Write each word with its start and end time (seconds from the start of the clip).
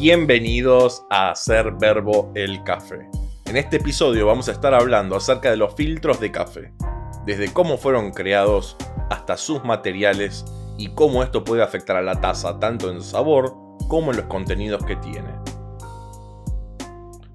Bienvenidos 0.00 1.04
a 1.10 1.32
Hacer 1.32 1.72
Verbo 1.72 2.30
el 2.36 2.62
Café. 2.62 3.10
En 3.46 3.56
este 3.56 3.78
episodio 3.78 4.26
vamos 4.26 4.48
a 4.48 4.52
estar 4.52 4.72
hablando 4.72 5.16
acerca 5.16 5.50
de 5.50 5.56
los 5.56 5.74
filtros 5.74 6.20
de 6.20 6.30
café, 6.30 6.72
desde 7.26 7.52
cómo 7.52 7.78
fueron 7.78 8.12
creados 8.12 8.76
hasta 9.10 9.36
sus 9.36 9.64
materiales 9.64 10.44
y 10.78 10.94
cómo 10.94 11.24
esto 11.24 11.42
puede 11.42 11.64
afectar 11.64 11.96
a 11.96 12.02
la 12.02 12.20
taza 12.20 12.60
tanto 12.60 12.92
en 12.92 13.02
sabor 13.02 13.56
como 13.88 14.12
en 14.12 14.18
los 14.18 14.26
contenidos 14.26 14.84
que 14.84 14.94
tiene. 14.94 15.34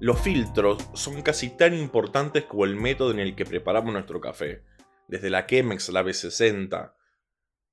Los 0.00 0.18
filtros 0.20 0.78
son 0.94 1.20
casi 1.20 1.50
tan 1.50 1.74
importantes 1.74 2.44
como 2.44 2.64
el 2.64 2.76
método 2.76 3.10
en 3.10 3.18
el 3.18 3.36
que 3.36 3.44
preparamos 3.44 3.92
nuestro 3.92 4.22
café, 4.22 4.62
desde 5.06 5.28
la 5.28 5.44
Chemex, 5.46 5.90
la 5.90 6.02
B60, 6.02 6.94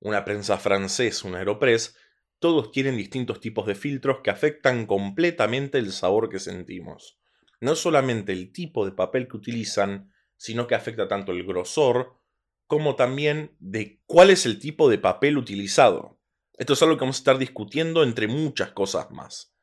una 0.02 0.26
prensa 0.26 0.58
francesa, 0.58 1.30
una 1.30 1.38
Aeropress, 1.38 1.96
todos 2.42 2.72
tienen 2.72 2.98
distintos 2.98 3.40
tipos 3.40 3.68
de 3.68 3.76
filtros 3.76 4.22
que 4.24 4.32
afectan 4.32 4.88
completamente 4.88 5.78
el 5.78 5.92
sabor 5.92 6.28
que 6.28 6.40
sentimos. 6.40 7.20
No 7.60 7.76
solamente 7.76 8.32
el 8.32 8.52
tipo 8.52 8.84
de 8.84 8.92
papel 8.92 9.28
que 9.28 9.38
utilizan, 9.38 10.12
sino 10.38 10.66
que 10.66 10.74
afecta 10.74 11.08
tanto 11.08 11.34
el 11.34 11.46
grosor 11.46 12.18
como 12.66 12.96
también 12.96 13.56
de 13.60 14.02
cuál 14.08 14.32
es 14.32 14.48
el 14.48 14.58
tipo 14.58 14.90
de 14.90 14.98
papel 14.98 15.38
utilizado. 15.38 16.20
Esto 16.58 16.74
es 16.74 16.82
algo 16.82 16.96
que 16.96 17.02
vamos 17.02 17.18
a 17.18 17.20
estar 17.20 17.38
discutiendo 17.38 18.02
entre 18.02 18.28
muchas 18.28 18.72
cosas 18.72 19.12
más. 19.12 19.56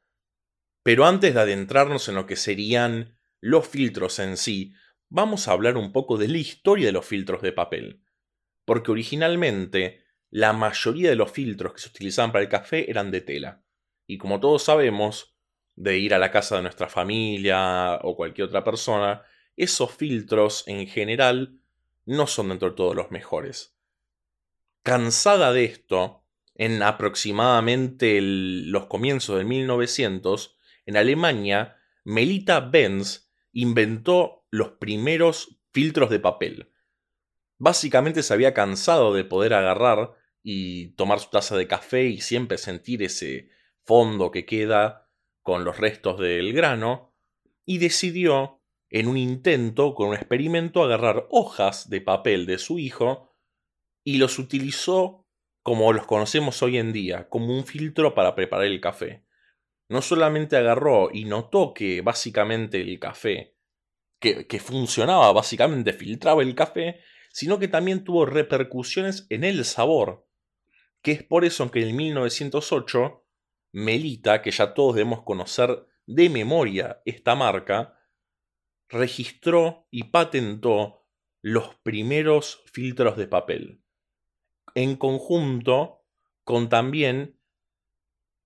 Pero 0.84 1.04
antes 1.04 1.34
de 1.34 1.40
adentrarnos 1.40 2.08
en 2.08 2.14
lo 2.14 2.26
que 2.26 2.36
serían 2.36 3.18
los 3.40 3.66
filtros 3.66 4.20
en 4.20 4.36
sí, 4.36 4.72
vamos 5.08 5.48
a 5.48 5.52
hablar 5.52 5.76
un 5.76 5.90
poco 5.90 6.16
de 6.16 6.28
la 6.28 6.38
historia 6.38 6.86
de 6.86 6.92
los 6.92 7.04
filtros 7.04 7.42
de 7.42 7.50
papel. 7.50 8.04
Porque 8.64 8.92
originalmente 8.92 10.04
la 10.30 10.52
mayoría 10.52 11.10
de 11.10 11.16
los 11.16 11.30
filtros 11.30 11.72
que 11.72 11.80
se 11.80 11.88
utilizaban 11.88 12.32
para 12.32 12.42
el 12.42 12.50
café 12.50 12.90
eran 12.90 13.10
de 13.10 13.20
tela. 13.20 13.62
Y 14.06 14.18
como 14.18 14.40
todos 14.40 14.64
sabemos, 14.64 15.34
de 15.74 15.98
ir 15.98 16.12
a 16.12 16.18
la 16.18 16.30
casa 16.30 16.56
de 16.56 16.62
nuestra 16.62 16.88
familia 16.88 17.98
o 18.02 18.16
cualquier 18.16 18.48
otra 18.48 18.64
persona, 18.64 19.22
esos 19.56 19.92
filtros 19.92 20.64
en 20.66 20.86
general 20.86 21.60
no 22.04 22.26
son 22.26 22.48
dentro 22.48 22.70
de 22.70 22.76
todos 22.76 22.96
los 22.96 23.10
mejores. 23.10 23.76
Cansada 24.82 25.52
de 25.52 25.64
esto, 25.64 26.24
en 26.54 26.82
aproximadamente 26.82 28.20
los 28.20 28.86
comienzos 28.86 29.38
de 29.38 29.44
1900, 29.44 30.56
en 30.86 30.96
Alemania, 30.96 31.76
Melita 32.04 32.60
Benz 32.60 33.30
inventó 33.52 34.46
los 34.50 34.70
primeros 34.70 35.60
filtros 35.72 36.10
de 36.10 36.18
papel. 36.18 36.72
Básicamente 37.58 38.22
se 38.22 38.32
había 38.32 38.54
cansado 38.54 39.12
de 39.12 39.24
poder 39.24 39.54
agarrar 39.54 40.14
y 40.42 40.90
tomar 40.94 41.20
su 41.20 41.30
taza 41.30 41.56
de 41.56 41.66
café 41.66 42.04
y 42.04 42.20
siempre 42.20 42.56
sentir 42.56 43.02
ese 43.02 43.50
fondo 43.82 44.30
que 44.30 44.46
queda 44.46 45.10
con 45.42 45.64
los 45.64 45.78
restos 45.78 46.20
del 46.20 46.52
grano, 46.52 47.14
y 47.64 47.78
decidió, 47.78 48.62
en 48.90 49.08
un 49.08 49.16
intento, 49.16 49.94
con 49.94 50.08
un 50.08 50.14
experimento, 50.14 50.82
agarrar 50.82 51.26
hojas 51.30 51.90
de 51.90 52.00
papel 52.00 52.46
de 52.46 52.58
su 52.58 52.78
hijo 52.78 53.34
y 54.04 54.16
los 54.16 54.38
utilizó 54.38 55.26
como 55.62 55.92
los 55.92 56.06
conocemos 56.06 56.62
hoy 56.62 56.78
en 56.78 56.92
día, 56.92 57.28
como 57.28 57.54
un 57.54 57.66
filtro 57.66 58.14
para 58.14 58.34
preparar 58.34 58.66
el 58.66 58.80
café. 58.80 59.26
No 59.90 60.00
solamente 60.00 60.56
agarró 60.56 61.10
y 61.12 61.24
notó 61.24 61.74
que 61.74 62.00
básicamente 62.00 62.80
el 62.80 62.98
café, 62.98 63.56
que, 64.18 64.46
que 64.46 64.60
funcionaba, 64.60 65.30
básicamente 65.32 65.92
filtraba 65.92 66.42
el 66.42 66.54
café, 66.54 67.00
sino 67.32 67.58
que 67.58 67.68
también 67.68 68.04
tuvo 68.04 68.26
repercusiones 68.26 69.26
en 69.30 69.44
el 69.44 69.64
sabor, 69.64 70.26
que 71.02 71.12
es 71.12 71.22
por 71.22 71.44
eso 71.44 71.70
que 71.70 71.88
en 71.88 71.96
1908 71.96 73.24
Melita, 73.72 74.42
que 74.42 74.50
ya 74.50 74.74
todos 74.74 74.96
debemos 74.96 75.22
conocer 75.22 75.86
de 76.06 76.28
memoria 76.28 77.02
esta 77.04 77.34
marca, 77.34 77.98
registró 78.88 79.86
y 79.90 80.04
patentó 80.04 81.06
los 81.42 81.74
primeros 81.76 82.62
filtros 82.66 83.16
de 83.16 83.28
papel, 83.28 83.82
en 84.74 84.96
conjunto 84.96 86.04
con 86.44 86.68
también 86.68 87.38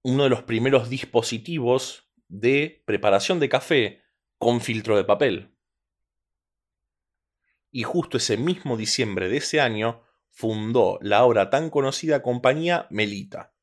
uno 0.02 0.24
de 0.24 0.30
los 0.30 0.42
primeros 0.42 0.90
dispositivos 0.90 2.10
de 2.28 2.82
preparación 2.84 3.38
de 3.38 3.48
café 3.48 4.02
con 4.38 4.60
filtro 4.60 4.96
de 4.96 5.04
papel 5.04 5.51
y 7.72 7.82
justo 7.82 8.18
ese 8.18 8.36
mismo 8.36 8.76
diciembre 8.76 9.28
de 9.28 9.38
ese 9.38 9.60
año 9.60 10.02
fundó 10.28 10.98
la 11.00 11.18
ahora 11.18 11.50
tan 11.50 11.70
conocida 11.70 12.22
compañía 12.22 12.86
Melita, 12.90 13.54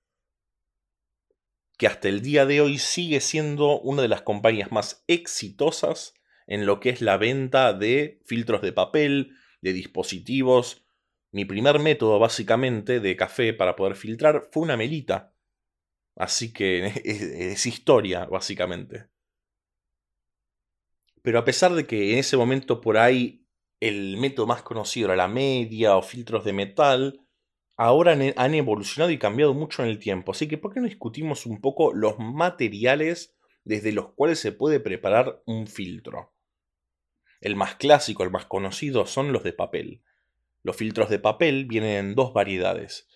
que 1.77 1.87
hasta 1.87 2.09
el 2.09 2.21
día 2.21 2.45
de 2.45 2.59
hoy 2.59 2.77
sigue 2.77 3.21
siendo 3.21 3.79
una 3.79 4.01
de 4.01 4.09
las 4.09 4.23
compañías 4.23 4.71
más 4.71 5.05
exitosas 5.07 6.13
en 6.45 6.65
lo 6.65 6.79
que 6.79 6.89
es 6.89 7.01
la 7.01 7.17
venta 7.17 7.73
de 7.73 8.19
filtros 8.25 8.61
de 8.61 8.73
papel, 8.73 9.37
de 9.61 9.71
dispositivos. 9.71 10.83
Mi 11.31 11.45
primer 11.45 11.79
método 11.79 12.17
básicamente 12.19 12.99
de 12.99 13.15
café 13.15 13.53
para 13.53 13.75
poder 13.75 13.95
filtrar 13.95 14.47
fue 14.51 14.63
una 14.63 14.75
melita. 14.75 15.33
Así 16.15 16.51
que 16.51 16.87
es, 17.05 17.65
historia, 17.65 18.25
básicamente. 18.25 19.05
Pero 21.21 21.39
a 21.39 21.45
pesar 21.45 21.73
de 21.73 21.85
que 21.85 22.13
en 22.13 22.19
ese 22.19 22.35
momento 22.35 22.81
por 22.81 22.97
ahí 22.97 23.38
el 23.79 24.17
método 24.17 24.47
más 24.47 24.61
conocido 24.61 25.07
era 25.07 25.15
la 25.15 25.27
media 25.27 25.95
o 25.95 26.01
filtros 26.01 26.43
de 26.43 26.53
metal, 26.53 27.21
ahora 27.77 28.11
han 28.11 28.55
evolucionado 28.55 29.11
y 29.11 29.17
cambiado 29.17 29.53
mucho 29.53 29.83
en 29.83 29.89
el 29.89 29.99
tiempo. 29.99 30.31
Así 30.31 30.47
que, 30.47 30.57
¿por 30.57 30.73
qué 30.73 30.81
no 30.81 30.87
discutimos 30.87 31.45
un 31.45 31.61
poco 31.61 31.93
los 31.93 32.19
materiales 32.19 33.35
desde 33.63 33.91
los 33.91 34.13
cuales 34.13 34.39
se 34.39 34.51
puede 34.51 34.79
preparar 34.79 35.41
un 35.45 35.67
filtro? 35.67 36.33
El 37.39 37.55
más 37.55 37.75
clásico, 37.75 38.23
el 38.23 38.31
más 38.31 38.45
conocido, 38.45 39.05
son 39.05 39.31
los 39.31 39.43
de 39.43 39.53
papel. 39.53 40.03
Los 40.61 40.75
filtros 40.75 41.09
de 41.09 41.19
papel 41.19 41.65
vienen 41.65 41.91
en 41.91 42.15
dos 42.15 42.33
variedades. 42.33 43.07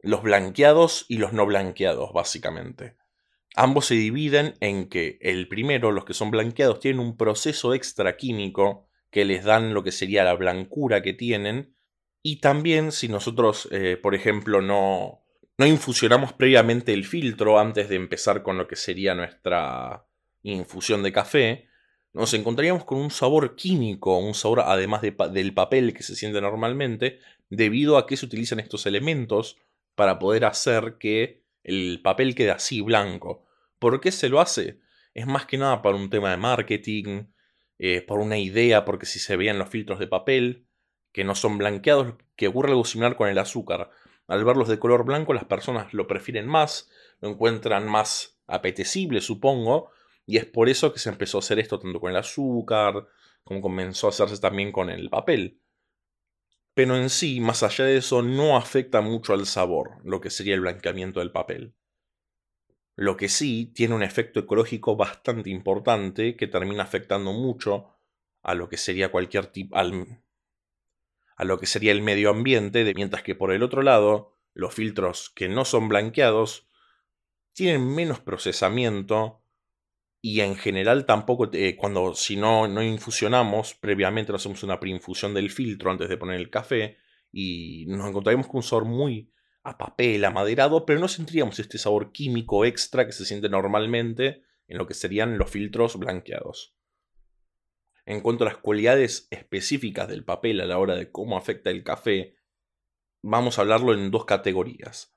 Los 0.00 0.22
blanqueados 0.22 1.06
y 1.08 1.18
los 1.18 1.32
no 1.32 1.46
blanqueados, 1.46 2.12
básicamente. 2.12 2.96
Ambos 3.54 3.86
se 3.86 3.94
dividen 3.94 4.54
en 4.58 4.88
que 4.88 5.18
el 5.20 5.46
primero, 5.46 5.92
los 5.92 6.04
que 6.04 6.14
son 6.14 6.32
blanqueados, 6.32 6.80
tienen 6.80 6.98
un 6.98 7.16
proceso 7.16 7.74
extra 7.74 8.16
químico 8.16 8.88
que 9.14 9.24
les 9.24 9.44
dan 9.44 9.74
lo 9.74 9.84
que 9.84 9.92
sería 9.92 10.24
la 10.24 10.34
blancura 10.34 11.00
que 11.00 11.12
tienen. 11.12 11.76
Y 12.20 12.40
también 12.40 12.90
si 12.90 13.06
nosotros, 13.06 13.68
eh, 13.70 13.96
por 13.96 14.16
ejemplo, 14.16 14.60
no, 14.60 15.22
no 15.56 15.66
infusionamos 15.66 16.32
previamente 16.32 16.92
el 16.92 17.04
filtro 17.04 17.60
antes 17.60 17.88
de 17.88 17.94
empezar 17.94 18.42
con 18.42 18.58
lo 18.58 18.66
que 18.66 18.74
sería 18.74 19.14
nuestra 19.14 20.04
infusión 20.42 21.04
de 21.04 21.12
café, 21.12 21.68
nos 22.12 22.34
encontraríamos 22.34 22.84
con 22.84 22.98
un 22.98 23.12
sabor 23.12 23.54
químico, 23.54 24.18
un 24.18 24.34
sabor 24.34 24.64
además 24.66 25.00
del 25.00 25.54
papel 25.54 25.94
que 25.94 26.02
se 26.02 26.16
siente 26.16 26.40
normalmente, 26.40 27.20
debido 27.48 27.98
a 27.98 28.08
que 28.08 28.16
se 28.16 28.26
utilizan 28.26 28.58
estos 28.58 28.84
elementos 28.84 29.58
para 29.94 30.18
poder 30.18 30.44
hacer 30.44 30.96
que 30.98 31.44
el 31.62 32.00
papel 32.02 32.34
quede 32.34 32.50
así 32.50 32.80
blanco. 32.80 33.46
¿Por 33.78 34.00
qué 34.00 34.10
se 34.10 34.28
lo 34.28 34.40
hace? 34.40 34.80
Es 35.14 35.28
más 35.28 35.46
que 35.46 35.56
nada 35.56 35.82
para 35.82 35.94
un 35.94 36.10
tema 36.10 36.32
de 36.32 36.36
marketing, 36.36 37.26
eh, 37.86 38.00
por 38.00 38.18
una 38.18 38.38
idea, 38.38 38.86
porque 38.86 39.04
si 39.04 39.18
se 39.18 39.36
veían 39.36 39.58
los 39.58 39.68
filtros 39.68 39.98
de 39.98 40.06
papel, 40.06 40.66
que 41.12 41.22
no 41.22 41.34
son 41.34 41.58
blanqueados, 41.58 42.14
que 42.34 42.48
ocurre 42.48 42.70
algo 42.70 42.86
similar 42.86 43.14
con 43.14 43.28
el 43.28 43.36
azúcar. 43.36 43.90
Al 44.26 44.42
verlos 44.42 44.68
de 44.68 44.78
color 44.78 45.04
blanco, 45.04 45.34
las 45.34 45.44
personas 45.44 45.92
lo 45.92 46.06
prefieren 46.06 46.46
más, 46.46 46.90
lo 47.20 47.28
encuentran 47.28 47.86
más 47.86 48.40
apetecible, 48.46 49.20
supongo, 49.20 49.90
y 50.24 50.38
es 50.38 50.46
por 50.46 50.70
eso 50.70 50.94
que 50.94 50.98
se 50.98 51.10
empezó 51.10 51.36
a 51.36 51.40
hacer 51.40 51.58
esto 51.58 51.78
tanto 51.78 52.00
con 52.00 52.10
el 52.10 52.16
azúcar, 52.16 53.06
como 53.44 53.60
comenzó 53.60 54.06
a 54.06 54.10
hacerse 54.10 54.38
también 54.38 54.72
con 54.72 54.88
el 54.88 55.10
papel. 55.10 55.60
Pero 56.72 56.96
en 56.96 57.10
sí, 57.10 57.38
más 57.42 57.62
allá 57.62 57.84
de 57.84 57.98
eso, 57.98 58.22
no 58.22 58.56
afecta 58.56 59.02
mucho 59.02 59.34
al 59.34 59.44
sabor, 59.44 59.98
lo 60.04 60.22
que 60.22 60.30
sería 60.30 60.54
el 60.54 60.62
blanqueamiento 60.62 61.20
del 61.20 61.32
papel. 61.32 61.74
Lo 62.96 63.16
que 63.16 63.28
sí 63.28 63.72
tiene 63.74 63.94
un 63.94 64.02
efecto 64.02 64.40
ecológico 64.40 64.96
bastante 64.96 65.50
importante 65.50 66.36
que 66.36 66.46
termina 66.46 66.84
afectando 66.84 67.32
mucho 67.32 67.90
a 68.42 68.54
lo 68.54 68.68
que 68.68 68.76
sería 68.76 69.10
cualquier 69.10 69.46
tipo 69.46 69.76
a 71.36 71.44
lo 71.44 71.58
que 71.58 71.66
sería 71.66 71.92
el 71.92 72.02
medio 72.02 72.30
ambiente, 72.30 72.92
mientras 72.94 73.22
que 73.22 73.34
por 73.34 73.52
el 73.52 73.62
otro 73.62 73.82
lado, 73.82 74.36
los 74.52 74.72
filtros 74.72 75.30
que 75.30 75.48
no 75.48 75.64
son 75.64 75.88
blanqueados 75.88 76.68
tienen 77.52 77.94
menos 77.94 78.20
procesamiento 78.20 79.42
y 80.20 80.40
en 80.40 80.56
general 80.56 81.06
tampoco 81.06 81.50
eh, 81.52 81.76
cuando 81.76 82.14
si 82.14 82.36
no 82.36 82.66
no 82.66 82.82
infusionamos 82.82 83.74
previamente 83.74 84.32
no 84.32 84.36
hacemos 84.36 84.62
una 84.62 84.80
preinfusión 84.80 85.34
del 85.34 85.50
filtro 85.50 85.90
antes 85.90 86.08
de 86.08 86.16
poner 86.16 86.36
el 86.36 86.50
café 86.50 86.96
y 87.30 87.84
nos 87.88 88.08
encontraremos 88.08 88.46
con 88.46 88.56
un 88.56 88.62
sabor 88.62 88.86
muy 88.86 89.30
a 89.64 89.78
papel, 89.78 90.24
amaderado, 90.24 90.84
pero 90.84 91.00
no 91.00 91.08
sentiríamos 91.08 91.58
este 91.58 91.78
sabor 91.78 92.12
químico 92.12 92.66
extra 92.66 93.06
que 93.06 93.12
se 93.12 93.24
siente 93.24 93.48
normalmente 93.48 94.44
en 94.68 94.78
lo 94.78 94.86
que 94.86 94.94
serían 94.94 95.38
los 95.38 95.50
filtros 95.50 95.98
blanqueados. 95.98 96.76
En 98.04 98.20
cuanto 98.20 98.44
a 98.44 98.48
las 98.48 98.58
cualidades 98.58 99.26
específicas 99.30 100.08
del 100.08 100.24
papel 100.24 100.60
a 100.60 100.66
la 100.66 100.78
hora 100.78 100.94
de 100.94 101.10
cómo 101.10 101.38
afecta 101.38 101.70
el 101.70 101.82
café, 101.82 102.36
vamos 103.22 103.58
a 103.58 103.62
hablarlo 103.62 103.94
en 103.94 104.10
dos 104.10 104.26
categorías. 104.26 105.16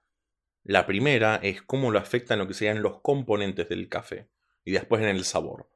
La 0.64 0.86
primera 0.86 1.36
es 1.44 1.62
cómo 1.62 1.92
lo 1.92 2.00
afectan 2.00 2.40
lo 2.40 2.48
que 2.48 2.54
serían 2.54 2.82
los 2.82 3.02
componentes 3.02 3.68
del 3.68 3.90
café 3.90 4.30
y 4.64 4.72
después 4.72 5.02
en 5.02 5.10
el 5.10 5.26
sabor. 5.26 5.70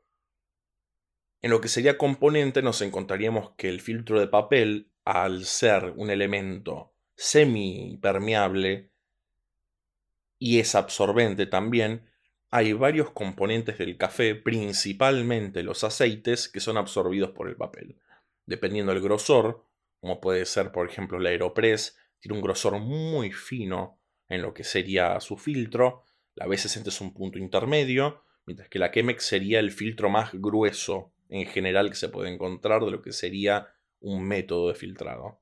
En 1.42 1.52
lo 1.52 1.60
que 1.60 1.68
sería 1.68 1.98
componente 1.98 2.62
nos 2.62 2.82
encontraríamos 2.82 3.52
que 3.58 3.68
el 3.68 3.82
filtro 3.82 4.20
de 4.20 4.28
papel, 4.28 4.92
al 5.04 5.44
ser 5.44 5.94
un 5.98 6.10
elemento 6.10 6.91
semi-permeable 7.22 8.90
y 10.40 10.60
es 10.60 10.74
absorbente 10.74 11.46
también, 11.46 12.10
hay 12.50 12.74
varios 12.74 13.12
componentes 13.12 13.78
del 13.78 13.96
café, 13.96 14.34
principalmente 14.34 15.62
los 15.62 15.84
aceites, 15.84 16.50
que 16.50 16.60
son 16.60 16.78
absorbidos 16.78 17.30
por 17.30 17.48
el 17.48 17.56
papel. 17.56 18.02
Dependiendo 18.48 18.92
del 18.92 19.04
grosor, 19.04 19.68
como 20.00 20.20
puede 20.20 20.48
ser 20.48 20.72
por 20.72 20.90
ejemplo 20.90 21.20
el 21.20 21.28
Aeropress, 21.28 21.96
tiene 22.20 22.36
un 22.36 22.44
grosor 22.44 22.80
muy 22.80 23.32
fino 23.32 24.00
en 24.28 24.42
lo 24.42 24.56
que 24.56 24.64
sería 24.64 25.20
su 25.20 25.38
filtro, 25.38 26.06
la 26.34 26.48
B60 26.48 26.88
es 26.88 27.02
un 27.02 27.14
punto 27.14 27.38
intermedio, 27.38 28.24
mientras 28.48 28.68
que 28.68 28.80
la 28.80 28.90
Chemex 28.90 29.24
sería 29.24 29.60
el 29.60 29.70
filtro 29.70 30.10
más 30.10 30.32
grueso 30.34 31.14
en 31.30 31.46
general 31.46 31.90
que 31.90 31.96
se 31.96 32.10
puede 32.10 32.34
encontrar 32.34 32.84
de 32.84 32.90
lo 32.90 33.04
que 33.04 33.12
sería 33.12 33.68
un 34.00 34.24
método 34.28 34.70
de 34.70 34.76
filtrado. 34.76 35.41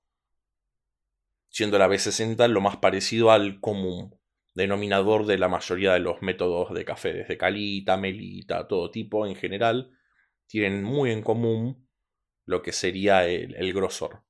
Siendo 1.49 1.77
la 1.77 1.87
B60 1.87 2.47
lo 2.47 2.61
más 2.61 2.77
parecido 2.77 3.31
al 3.31 3.59
común, 3.59 4.19
denominador 4.53 5.25
de 5.25 5.37
la 5.37 5.47
mayoría 5.47 5.93
de 5.93 5.99
los 5.99 6.21
métodos 6.21 6.73
de 6.73 6.85
café, 6.85 7.13
desde 7.13 7.37
calita, 7.37 7.97
melita, 7.97 8.67
todo 8.67 8.91
tipo 8.91 9.25
en 9.25 9.35
general, 9.35 9.91
tienen 10.47 10.83
muy 10.83 11.11
en 11.11 11.21
común 11.21 11.87
lo 12.45 12.61
que 12.61 12.71
sería 12.71 13.27
el, 13.27 13.73
grosor. 13.73 14.23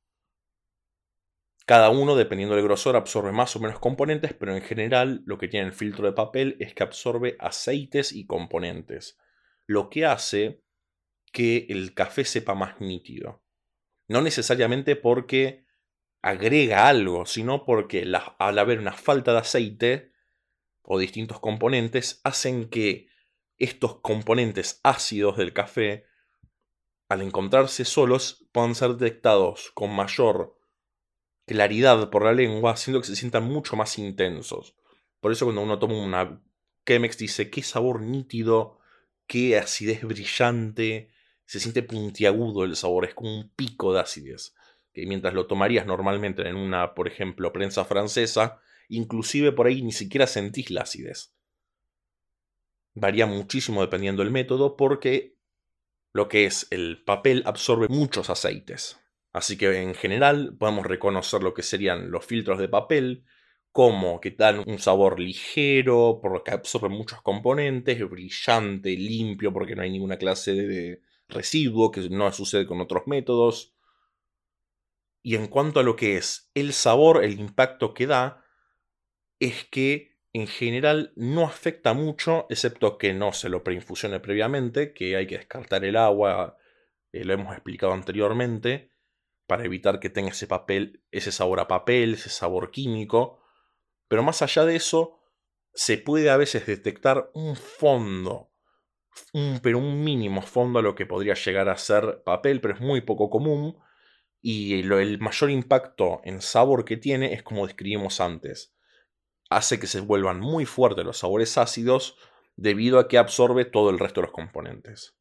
Cada 1.66 1.90
uno, 1.90 2.16
dependiendo 2.16 2.56
del 2.56 2.66
grosor, 2.66 2.96
absorbe 2.96 3.32
más 3.32 3.56
o 3.56 3.60
menos 3.60 3.80
componentes, 3.80 4.34
pero 4.34 4.56
en 4.56 4.62
general 4.62 5.22
lo 5.26 5.38
que 5.38 5.48
tiene 5.48 5.68
el 5.68 5.74
filtro 5.74 6.06
de 6.06 6.14
papel 6.14 6.58
es 6.60 6.74
que 6.74 6.84
absorbe 6.84 7.38
aceites 7.40 8.12
y 8.12 8.26
componentes, 8.26 9.18
lo 9.66 9.90
que 9.90 10.06
hace 10.06 10.64
que 11.32 11.68
el 11.70 11.94
café 11.94 12.26
sepa 12.26 12.56
más 12.56 12.82
nítido. 12.82 13.44
No 14.08 14.22
necesariamente 14.22 14.96
porque 14.96 15.66
agrega 16.22 16.88
algo, 16.88 17.26
sino 17.26 17.66
porque 17.66 18.06
al 18.40 18.60
haber 18.60 18.80
una 18.80 18.94
falta 18.94 19.34
de 19.34 19.40
aceite 19.40 20.12
o 20.82 21.00
distintos 21.00 21.40
componentes 21.40 22.22
hacen 22.24 22.70
que 22.70 23.08
estos 23.58 24.00
componentes 24.00 24.80
ácidos 24.84 25.38
del 25.38 25.54
café, 25.54 26.06
al 27.10 27.22
encontrarse 27.22 27.86
solos, 27.86 28.48
puedan 28.52 28.76
ser 28.76 28.96
detectados 28.96 29.72
con 29.74 29.94
mayor 29.94 30.58
claridad 31.46 32.10
por 32.10 32.24
la 32.24 32.34
lengua, 32.34 32.72
haciendo 32.72 33.02
que 33.02 33.08
se 33.08 33.16
sientan 33.16 33.44
mucho 33.44 33.76
más 33.76 33.98
intensos. 33.98 34.76
Por 35.20 35.32
eso 35.32 35.46
cuando 35.46 35.62
uno 35.62 35.80
toma 35.80 35.98
una 35.98 36.42
Chemex 36.86 37.18
dice 37.18 37.50
qué 37.50 37.62
sabor 37.62 38.02
nítido, 38.02 38.80
qué 39.28 39.58
acidez 39.58 40.04
brillante, 40.04 41.12
se 41.46 41.60
siente 41.60 41.84
puntiagudo 41.84 42.64
el 42.64 42.76
sabor, 42.76 43.06
es 43.06 43.14
como 43.14 43.36
un 43.36 43.50
pico 43.50 43.94
de 43.94 44.00
acidez, 44.00 44.56
mientras 45.06 45.34
lo 45.34 45.48
tomarías 45.48 45.86
normalmente 45.86 46.48
en 46.48 46.56
una, 46.56 46.94
por 46.94 47.08
ejemplo, 47.08 47.54
prensa 47.54 47.86
francesa, 47.86 48.60
inclusive 48.88 49.52
por 49.52 49.68
ahí 49.68 49.82
ni 49.82 49.92
siquiera 49.92 50.28
sentís 50.28 50.70
la. 50.72 50.86
Varía 52.96 53.26
muchísimo 53.26 53.82
dependiendo 53.82 54.24
del 54.24 54.32
método 54.32 54.76
porque 54.76 55.36
lo 56.14 56.28
que 56.28 56.46
es 56.46 56.68
el 56.72 57.04
papel 57.04 57.44
absorbe 57.46 57.88
muchos 57.88 58.30
aceites. 58.30 59.00
Así 59.32 59.58
que 59.58 59.82
en 59.82 59.94
general 59.94 60.56
podemos 60.58 60.86
reconocer 60.86 61.44
lo 61.44 61.54
que 61.54 61.62
serían 61.62 62.10
los 62.10 62.26
filtros 62.26 62.58
de 62.58 62.68
papel 62.68 63.26
como 63.72 64.20
que 64.20 64.32
dan 64.32 64.64
un 64.68 64.80
sabor 64.80 65.20
ligero 65.20 66.20
porque 66.22 66.52
absorben 66.52 66.92
muchos 66.92 67.22
componentes, 67.22 68.10
brillante, 68.10 68.90
limpio 68.96 69.54
porque 69.54 69.76
no 69.76 69.84
hay 69.84 69.92
ninguna 69.92 70.18
clase 70.18 70.54
de, 70.54 71.02
residuo, 71.30 71.92
que 71.92 72.10
no 72.10 72.32
sucede 72.34 72.66
con 72.66 72.82
otros 72.82 73.04
métodos. 73.06 73.74
Y 75.22 75.36
en 75.36 75.48
cuanto 75.48 75.80
a 75.80 75.84
lo 75.84 75.96
que 75.96 76.18
es 76.18 76.50
el 76.54 76.74
sabor, 76.74 77.24
el 77.24 77.40
impacto 77.40 77.94
que 77.94 78.08
da, 78.08 78.44
es 79.40 79.66
que 79.66 80.18
en 80.34 80.48
general 80.48 81.14
no 81.16 81.44
afecta 81.44 81.94
mucho, 81.94 82.46
excepto 82.50 82.98
que 82.98 83.14
no 83.14 83.34
se 83.34 83.50
lo 83.50 83.64
preinfusione 83.64 84.20
previamente, 84.20 84.94
que 84.94 85.16
hay 85.16 85.28
que 85.28 85.38
descartar 85.38 85.84
el 85.84 85.96
agua, 85.96 86.58
eh, 87.12 87.26
lo 87.26 87.34
hemos 87.34 87.54
explicado 87.54 87.94
anteriormente, 87.94 88.92
para 89.48 89.66
evitar 89.66 90.00
que 90.00 90.10
tenga 90.10 90.30
ese 90.30 90.48
papel, 90.48 91.04
ese 91.12 91.32
sabor 91.32 91.60
a 91.60 91.68
papel, 91.68 92.14
ese 92.14 92.30
sabor 92.30 92.70
químico. 92.70 93.42
Pero 94.08 94.22
más 94.24 94.42
allá 94.42 94.64
de 94.66 94.76
eso, 94.76 95.20
se 95.74 95.98
puede 95.98 96.30
a 96.30 96.38
veces 96.38 96.66
detectar 96.68 97.32
un 97.34 97.56
fondo 97.56 98.50
un, 99.34 99.60
pero 99.62 99.78
un 99.78 100.04
mínimo 100.04 100.42
fondo 100.42 100.80
a 100.80 100.82
lo 100.82 100.96
que 100.96 101.06
podría 101.06 101.34
llegar 101.34 101.70
a 101.70 101.78
ser 101.78 102.24
papel, 102.24 102.62
pero 102.62 102.74
es 102.76 102.82
muy 102.82 103.02
poco 103.02 103.30
común. 103.30 103.78
Y 104.42 104.80
el 104.80 105.20
mayor 105.20 105.50
impacto 105.50 106.22
en 106.24 106.42
sabor 106.42 106.86
que 106.86 106.98
tiene 106.98 107.34
es 107.34 107.44
como 107.44 107.66
describimos 107.68 108.22
antes. 108.22 108.74
Hace 109.50 109.80
que 109.80 109.88
se 109.88 110.02
vuelvan 110.02 110.40
muy 110.40 110.66
fuertes 110.66 111.06
los 111.06 111.20
sabores 111.20 111.58
ácidos 111.58 112.18
debido 112.56 113.00
a 113.00 113.08
que 113.08 113.18
absorbe 113.18 113.66
todo 113.66 113.90
el 113.90 114.00
resto 114.00 114.22
de 114.22 114.28
los 114.28 114.34
componentes. 114.34 115.18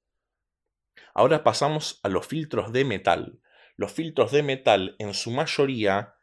Ahora 1.15 1.43
pasamos 1.43 2.01
a 2.03 2.09
los 2.09 2.27
filtros 2.27 2.73
de 2.73 2.85
metal. 2.85 3.41
Los 3.77 3.93
filtros 3.93 4.33
de 4.33 4.43
metal 4.43 4.97
en 4.99 5.15
su 5.15 5.31
mayoría 5.31 6.15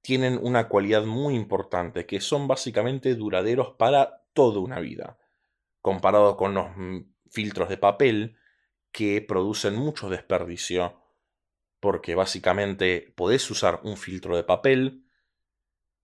tienen 0.00 0.38
una 0.42 0.68
cualidad 0.68 1.04
muy 1.04 1.34
importante, 1.34 2.06
que 2.06 2.20
son 2.20 2.46
básicamente 2.46 3.14
duraderos 3.14 3.74
para 3.78 4.22
toda 4.34 4.60
una 4.60 4.80
vida 4.80 5.18
comparado 5.84 6.38
con 6.38 6.54
los 6.54 6.74
mm, 6.74 7.00
filtros 7.30 7.68
de 7.68 7.76
papel 7.76 8.38
que 8.90 9.20
producen 9.20 9.76
mucho 9.76 10.08
desperdicio, 10.08 11.03
porque 11.84 12.14
básicamente 12.14 13.12
podés 13.14 13.50
usar 13.50 13.80
un 13.82 13.98
filtro 13.98 14.34
de 14.36 14.42
papel, 14.42 15.04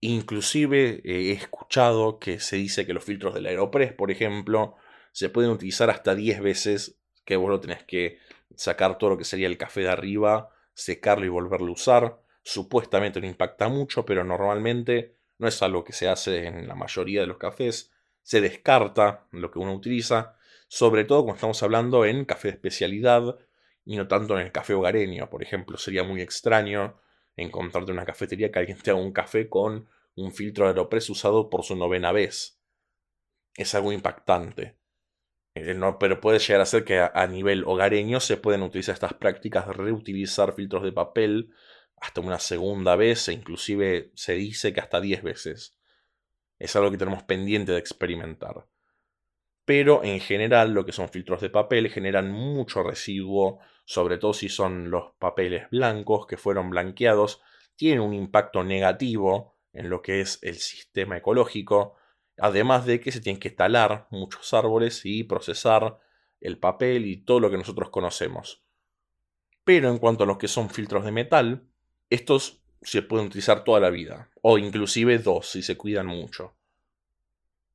inclusive 0.00 1.00
he 1.06 1.32
escuchado 1.32 2.18
que 2.18 2.38
se 2.38 2.56
dice 2.56 2.84
que 2.84 2.92
los 2.92 3.02
filtros 3.02 3.32
del 3.32 3.46
Aeropress, 3.46 3.94
por 3.94 4.10
ejemplo, 4.10 4.76
se 5.12 5.30
pueden 5.30 5.50
utilizar 5.50 5.88
hasta 5.88 6.14
10 6.14 6.42
veces, 6.42 7.00
que 7.24 7.36
vos 7.36 7.48
lo 7.48 7.60
tenés 7.60 7.82
que 7.84 8.18
sacar 8.56 8.98
todo 8.98 9.08
lo 9.08 9.16
que 9.16 9.24
sería 9.24 9.46
el 9.46 9.56
café 9.56 9.80
de 9.80 9.88
arriba, 9.88 10.50
secarlo 10.74 11.24
y 11.24 11.30
volverlo 11.30 11.68
a 11.68 11.72
usar. 11.72 12.20
Supuestamente 12.42 13.18
no 13.18 13.26
impacta 13.26 13.70
mucho, 13.70 14.04
pero 14.04 14.22
normalmente 14.22 15.16
no 15.38 15.48
es 15.48 15.62
algo 15.62 15.82
que 15.82 15.94
se 15.94 16.08
hace 16.08 16.46
en 16.46 16.68
la 16.68 16.74
mayoría 16.74 17.22
de 17.22 17.26
los 17.26 17.38
cafés 17.38 17.90
se 18.22 18.42
descarta 18.42 19.26
lo 19.30 19.50
que 19.50 19.58
uno 19.58 19.74
utiliza, 19.74 20.36
sobre 20.68 21.04
todo 21.04 21.22
cuando 21.22 21.36
estamos 21.36 21.62
hablando 21.62 22.04
en 22.04 22.26
café 22.26 22.48
de 22.48 22.54
especialidad 22.56 23.38
y 23.90 23.96
no 23.96 24.06
tanto 24.06 24.38
en 24.38 24.46
el 24.46 24.52
café 24.52 24.74
hogareño. 24.74 25.28
Por 25.28 25.42
ejemplo, 25.42 25.76
sería 25.76 26.04
muy 26.04 26.20
extraño 26.20 27.00
encontrarte 27.34 27.90
en 27.90 27.98
una 27.98 28.06
cafetería 28.06 28.52
que 28.52 28.60
alguien 28.60 28.78
te 28.78 28.92
haga 28.92 29.00
un 29.00 29.12
café 29.12 29.48
con 29.48 29.88
un 30.14 30.30
filtro 30.32 30.64
de 30.64 30.70
Aeropress 30.70 31.10
usado 31.10 31.50
por 31.50 31.64
su 31.64 31.74
novena 31.74 32.12
vez. 32.12 32.62
Es 33.56 33.74
algo 33.74 33.90
impactante. 33.90 34.78
Eh, 35.56 35.76
pero 35.98 36.20
puede 36.20 36.38
llegar 36.38 36.60
a 36.60 36.66
ser 36.66 36.84
que 36.84 37.00
a, 37.00 37.26
nivel 37.26 37.64
hogareño 37.66 38.20
se 38.20 38.36
pueden 38.36 38.62
utilizar 38.62 38.92
estas 38.92 39.14
prácticas 39.14 39.66
de 39.66 39.72
reutilizar 39.72 40.54
filtros 40.54 40.84
de 40.84 40.92
papel 40.92 41.50
hasta 41.96 42.20
una 42.20 42.38
segunda 42.38 42.94
vez 42.94 43.26
e 43.26 43.32
inclusive 43.32 44.12
se 44.14 44.34
dice 44.34 44.72
que 44.72 44.78
hasta 44.78 45.00
10 45.00 45.24
veces 45.24 45.76
es 46.60 46.76
algo 46.76 46.92
que 46.92 46.98
tenemos 46.98 47.24
pendiente 47.24 47.72
de 47.72 47.78
experimentar. 47.80 48.68
Pero 49.70 50.02
en 50.02 50.18
general 50.18 50.72
lo 50.72 50.84
que 50.84 50.90
son 50.90 51.10
filtros 51.10 51.40
de 51.40 51.48
papel 51.48 51.90
generan 51.90 52.32
mucho 52.32 52.82
residuo, 52.82 53.60
sobre 53.84 54.18
todo 54.18 54.32
si 54.34 54.48
son 54.48 54.90
los 54.90 55.12
papeles 55.20 55.70
blancos 55.70 56.26
que 56.26 56.36
fueron 56.36 56.70
blanqueados, 56.70 57.40
tienen 57.76 58.00
un 58.00 58.12
impacto 58.12 58.64
negativo 58.64 59.54
en 59.72 59.88
lo 59.88 60.02
que 60.02 60.22
es 60.22 60.40
el 60.42 60.56
sistema 60.56 61.18
ecológico, 61.18 61.94
además 62.36 62.84
de 62.84 62.98
que 62.98 63.12
se 63.12 63.20
tienen 63.20 63.38
que 63.38 63.50
talar 63.50 64.08
muchos 64.10 64.52
árboles 64.54 65.02
y 65.04 65.22
procesar 65.22 66.00
el 66.40 66.58
papel 66.58 67.06
y 67.06 67.18
todo 67.18 67.38
lo 67.38 67.48
que 67.48 67.58
nosotros 67.58 67.90
conocemos. 67.90 68.64
Pero 69.62 69.88
en 69.88 69.98
cuanto 69.98 70.24
a 70.24 70.26
los 70.26 70.38
que 70.38 70.48
son 70.48 70.68
filtros 70.68 71.04
de 71.04 71.12
metal, 71.12 71.68
estos 72.08 72.64
se 72.82 73.02
pueden 73.02 73.28
utilizar 73.28 73.62
toda 73.62 73.78
la 73.78 73.90
vida, 73.90 74.32
o 74.42 74.58
inclusive 74.58 75.18
dos 75.18 75.48
si 75.48 75.62
se 75.62 75.76
cuidan 75.76 76.08
mucho. 76.08 76.56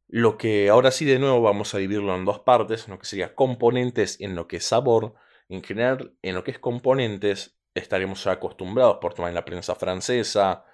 Lo 0.07 0.37
que 0.37 0.69
ahora 0.69 0.91
sí 0.91 1.05
de 1.05 1.19
nuevo 1.19 1.41
vamos 1.41 1.73
a 1.73 1.79
dividirlo 1.79 2.15
en 2.15 2.25
dos 2.25 2.39
partes, 2.39 2.85
en 2.85 2.91
lo 2.91 2.99
que 2.99 3.05
sería 3.05 3.35
componentes 3.35 4.19
y 4.19 4.25
en 4.25 4.35
lo 4.35 4.47
que 4.47 4.57
es 4.57 4.65
sabor. 4.65 5.15
En 5.49 5.63
general, 5.63 6.15
en 6.21 6.35
lo 6.35 6.43
que 6.43 6.51
es 6.51 6.59
componentes, 6.59 7.57
estaremos 7.73 8.25
acostumbrados 8.27 8.97
por 9.01 9.13
tomar 9.13 9.29
en 9.29 9.35
la 9.35 9.45
prensa 9.45 9.75
francesa, 9.75 10.65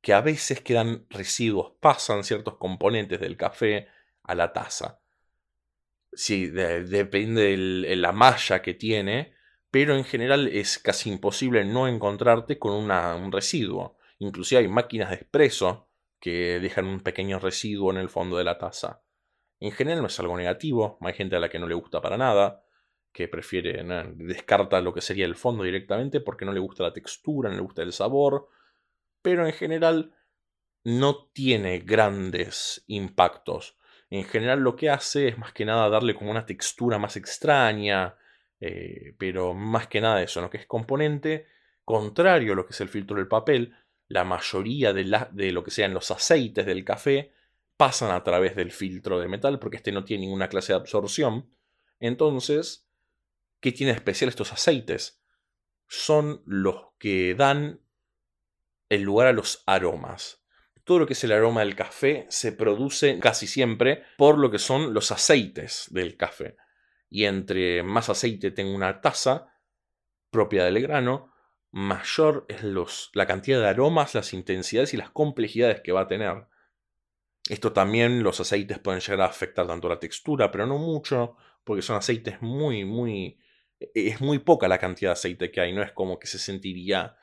que 0.00 0.12
a 0.12 0.20
veces 0.20 0.60
quedan 0.60 1.06
residuos, 1.10 1.72
pasan 1.80 2.22
ciertos 2.22 2.56
componentes 2.56 3.20
del 3.20 3.36
café 3.36 3.88
a 4.22 4.34
la 4.34 4.52
taza. 4.52 5.00
Sí, 6.12 6.46
depende 6.46 7.56
de 7.56 7.96
la 7.96 8.12
malla 8.12 8.62
que 8.62 8.74
tiene, 8.74 9.34
pero 9.70 9.94
en 9.96 10.04
general 10.04 10.48
es 10.48 10.78
casi 10.78 11.10
imposible 11.10 11.64
no 11.64 11.88
encontrarte 11.88 12.58
con 12.58 12.72
un 12.72 13.32
residuo. 13.32 13.98
Inclusive 14.18 14.62
hay 14.62 14.68
máquinas 14.68 15.10
de 15.10 15.16
expreso 15.16 15.85
que 16.20 16.60
dejan 16.60 16.86
un 16.86 17.00
pequeño 17.00 17.38
residuo 17.38 17.90
en 17.90 17.98
el 17.98 18.08
fondo 18.08 18.36
de 18.36 18.44
la 18.44 18.58
taza. 18.58 19.02
En 19.60 19.72
general 19.72 20.00
no 20.00 20.08
es 20.08 20.20
algo 20.20 20.36
negativo, 20.36 20.98
hay 21.00 21.14
gente 21.14 21.36
a 21.36 21.40
la 21.40 21.48
que 21.48 21.58
no 21.58 21.66
le 21.66 21.74
gusta 21.74 22.00
para 22.00 22.16
nada, 22.16 22.62
que 23.12 23.28
prefiere, 23.28 23.82
descarta 24.16 24.80
lo 24.80 24.92
que 24.92 25.00
sería 25.00 25.24
el 25.24 25.36
fondo 25.36 25.64
directamente 25.64 26.20
porque 26.20 26.44
no 26.44 26.52
le 26.52 26.60
gusta 26.60 26.82
la 26.82 26.92
textura, 26.92 27.48
no 27.48 27.56
le 27.56 27.62
gusta 27.62 27.82
el 27.82 27.92
sabor, 27.92 28.48
pero 29.22 29.46
en 29.46 29.54
general 29.54 30.14
no 30.84 31.28
tiene 31.32 31.78
grandes 31.78 32.84
impactos. 32.86 33.76
En 34.10 34.24
general 34.24 34.60
lo 34.60 34.76
que 34.76 34.90
hace 34.90 35.28
es 35.28 35.38
más 35.38 35.52
que 35.52 35.64
nada 35.64 35.88
darle 35.88 36.14
como 36.14 36.30
una 36.30 36.46
textura 36.46 36.98
más 36.98 37.16
extraña, 37.16 38.16
eh, 38.60 39.14
pero 39.18 39.54
más 39.54 39.88
que 39.88 40.00
nada 40.00 40.22
eso, 40.22 40.40
¿no? 40.40 40.50
que 40.50 40.58
es 40.58 40.66
componente 40.66 41.46
contrario 41.84 42.52
a 42.52 42.56
lo 42.56 42.66
que 42.66 42.72
es 42.72 42.80
el 42.80 42.88
filtro 42.88 43.16
del 43.16 43.28
papel, 43.28 43.74
la 44.08 44.24
mayoría 44.24 44.92
de, 44.92 45.04
lo 45.52 45.64
que 45.64 45.70
sean 45.70 45.94
los 45.94 46.10
aceites 46.10 46.66
del 46.66 46.84
café 46.84 47.32
pasan 47.76 48.10
a 48.10 48.22
través 48.22 48.56
del 48.56 48.70
filtro 48.70 49.18
de 49.18 49.28
metal 49.28 49.58
porque 49.58 49.76
este 49.76 49.92
no 49.92 50.04
tiene 50.04 50.22
ninguna 50.22 50.48
clase 50.48 50.72
de 50.72 50.78
absorción. 50.78 51.50
Entonces, 51.98 52.88
¿qué 53.60 53.72
tiene 53.72 53.92
especial 53.92 54.28
estos 54.28 54.52
aceites? 54.52 55.22
Son 55.88 56.42
los 56.46 56.88
que 56.98 57.34
dan 57.34 57.80
el 58.88 59.02
lugar 59.02 59.26
a 59.26 59.32
los 59.32 59.62
aromas. 59.66 60.44
Todo 60.84 61.00
lo 61.00 61.06
que 61.06 61.14
es 61.14 61.24
el 61.24 61.32
aroma 61.32 61.60
del 61.60 61.74
café 61.74 62.26
se 62.28 62.52
produce 62.52 63.18
casi 63.18 63.48
siempre 63.48 64.04
por 64.16 64.38
lo 64.38 64.50
que 64.52 64.60
son 64.60 64.94
los 64.94 65.10
aceites 65.10 65.86
del 65.90 66.16
café. 66.16 66.56
Y 67.10 67.24
entre 67.24 67.82
más 67.82 68.08
aceite 68.08 68.52
tenga 68.52 68.74
una 68.74 69.00
taza 69.00 69.52
propia 70.30 70.64
del 70.64 70.80
grano, 70.80 71.32
mayor 71.76 72.46
es 72.48 72.64
la 73.12 73.26
cantidad 73.26 73.60
de 73.60 73.68
aromas, 73.68 74.14
las 74.14 74.32
intensidades 74.32 74.94
y 74.94 74.96
las 74.96 75.10
complejidades 75.10 75.82
que 75.82 75.92
va 75.92 76.00
a 76.00 76.06
tener. 76.08 76.46
Esto 77.50 77.74
también 77.74 78.22
los 78.22 78.40
aceites 78.40 78.78
pueden 78.78 79.00
llegar 79.00 79.20
a 79.20 79.26
afectar 79.26 79.66
tanto 79.66 79.86
la 79.86 80.00
textura, 80.00 80.50
pero 80.50 80.66
no 80.66 80.78
mucho, 80.78 81.36
porque 81.64 81.82
son 81.82 81.96
aceites 81.96 82.40
muy, 82.40 82.86
muy... 82.86 83.38
E, 83.78 83.90
es 84.08 84.22
muy 84.22 84.38
poca 84.38 84.68
la 84.68 84.78
cantidad 84.78 85.10
de 85.10 85.14
aceite 85.14 85.50
que 85.50 85.60
hay, 85.60 85.74
no 85.74 85.82
es 85.82 85.92
como 85.92 86.18
que 86.18 86.26
se 86.26 86.38
sentiría 86.38 87.14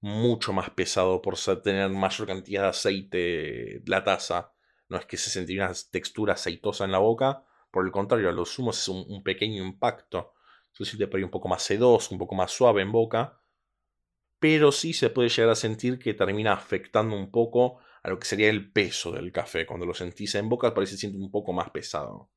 mucho 0.00 0.52
más 0.52 0.70
pesado 0.70 1.20
por 1.20 1.36
tener 1.60 1.90
mayor 1.90 2.28
cantidad 2.28 2.62
de 2.62 2.68
aceite 2.68 3.82
la 3.86 4.04
taza. 4.04 4.52
No 4.88 4.96
es 4.96 5.06
que 5.06 5.16
se 5.16 5.28
sentiría 5.28 5.64
una 5.66 5.74
textura 5.90 6.34
aceitosa 6.34 6.84
en 6.84 6.92
la 6.92 6.98
boca, 6.98 7.44
por 7.72 7.84
el 7.84 7.90
contrario, 7.90 8.28
a 8.28 8.32
los 8.32 8.54
zumos 8.54 8.78
es 8.78 8.86
un, 8.86 9.24
pequeño 9.24 9.60
impacto. 9.64 10.34
Se 10.70 10.84
siente 10.84 11.08
por 11.08 11.18
ahí 11.18 11.24
un 11.24 11.30
poco 11.30 11.48
más 11.48 11.62
sedoso, 11.62 12.14
un 12.14 12.18
poco 12.18 12.36
más 12.36 12.52
suave 12.52 12.82
en 12.82 12.92
boca, 12.92 13.40
pero 14.38 14.72
sí 14.72 14.92
se 14.92 15.10
puede 15.10 15.28
llegar 15.28 15.50
a 15.50 15.56
sentir 15.56 15.98
que 15.98 16.14
termina 16.14 16.52
afectando 16.52 17.16
un 17.16 17.30
poco 17.30 17.80
a 18.02 18.10
lo 18.10 18.18
que 18.18 18.26
sería 18.26 18.48
el 18.48 18.70
peso 18.70 19.10
del 19.12 19.32
café. 19.32 19.66
Cuando 19.66 19.86
lo 19.86 19.94
sentís 19.94 20.34
en 20.34 20.48
boca 20.48 20.74
parece 20.74 20.92
que 20.94 20.98
siente 20.98 21.18
un 21.18 21.30
poco 21.30 21.52
más 21.52 21.70
pesado. 21.70 22.30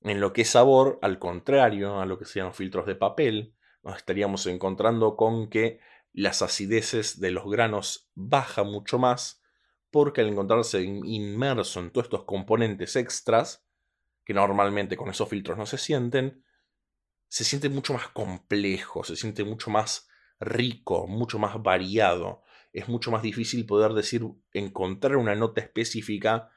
En 0.00 0.20
lo 0.20 0.32
que 0.32 0.42
es 0.42 0.50
sabor, 0.50 0.98
al 1.02 1.18
contrario 1.18 1.98
a 2.00 2.06
lo 2.06 2.18
que 2.18 2.26
los 2.40 2.56
filtros 2.56 2.86
de 2.86 2.94
papel, 2.94 3.54
nos 3.82 3.96
estaríamos 3.96 4.46
encontrando 4.46 5.16
con 5.16 5.48
que 5.48 5.80
las 6.12 6.42
acideces 6.42 7.20
de 7.20 7.30
los 7.30 7.50
granos 7.50 8.10
bajan 8.14 8.68
mucho 8.68 8.98
más 8.98 9.42
porque 9.90 10.22
al 10.22 10.28
encontrarse 10.28 10.82
inmerso 10.82 11.80
en 11.80 11.90
todos 11.90 12.06
estos 12.06 12.24
componentes 12.24 12.96
extras, 12.96 13.64
que 14.24 14.34
normalmente 14.34 14.96
con 14.96 15.08
esos 15.08 15.28
filtros 15.28 15.56
no 15.56 15.66
se 15.66 15.78
sienten, 15.78 16.44
se 17.28 17.44
siente 17.44 17.68
mucho 17.68 17.94
más 17.94 18.08
complejo, 18.08 19.04
se 19.04 19.14
siente 19.16 19.44
mucho 19.44 19.70
más 19.70 20.08
rico, 20.40 21.06
mucho 21.06 21.38
más 21.38 21.62
variado. 21.62 22.42
Es 22.72 22.88
mucho 22.88 23.10
más 23.10 23.22
difícil 23.22 23.66
poder 23.66 23.92
decir, 23.92 24.22
encontrar 24.52 25.16
una 25.16 25.34
nota 25.34 25.60
específica 25.60 26.50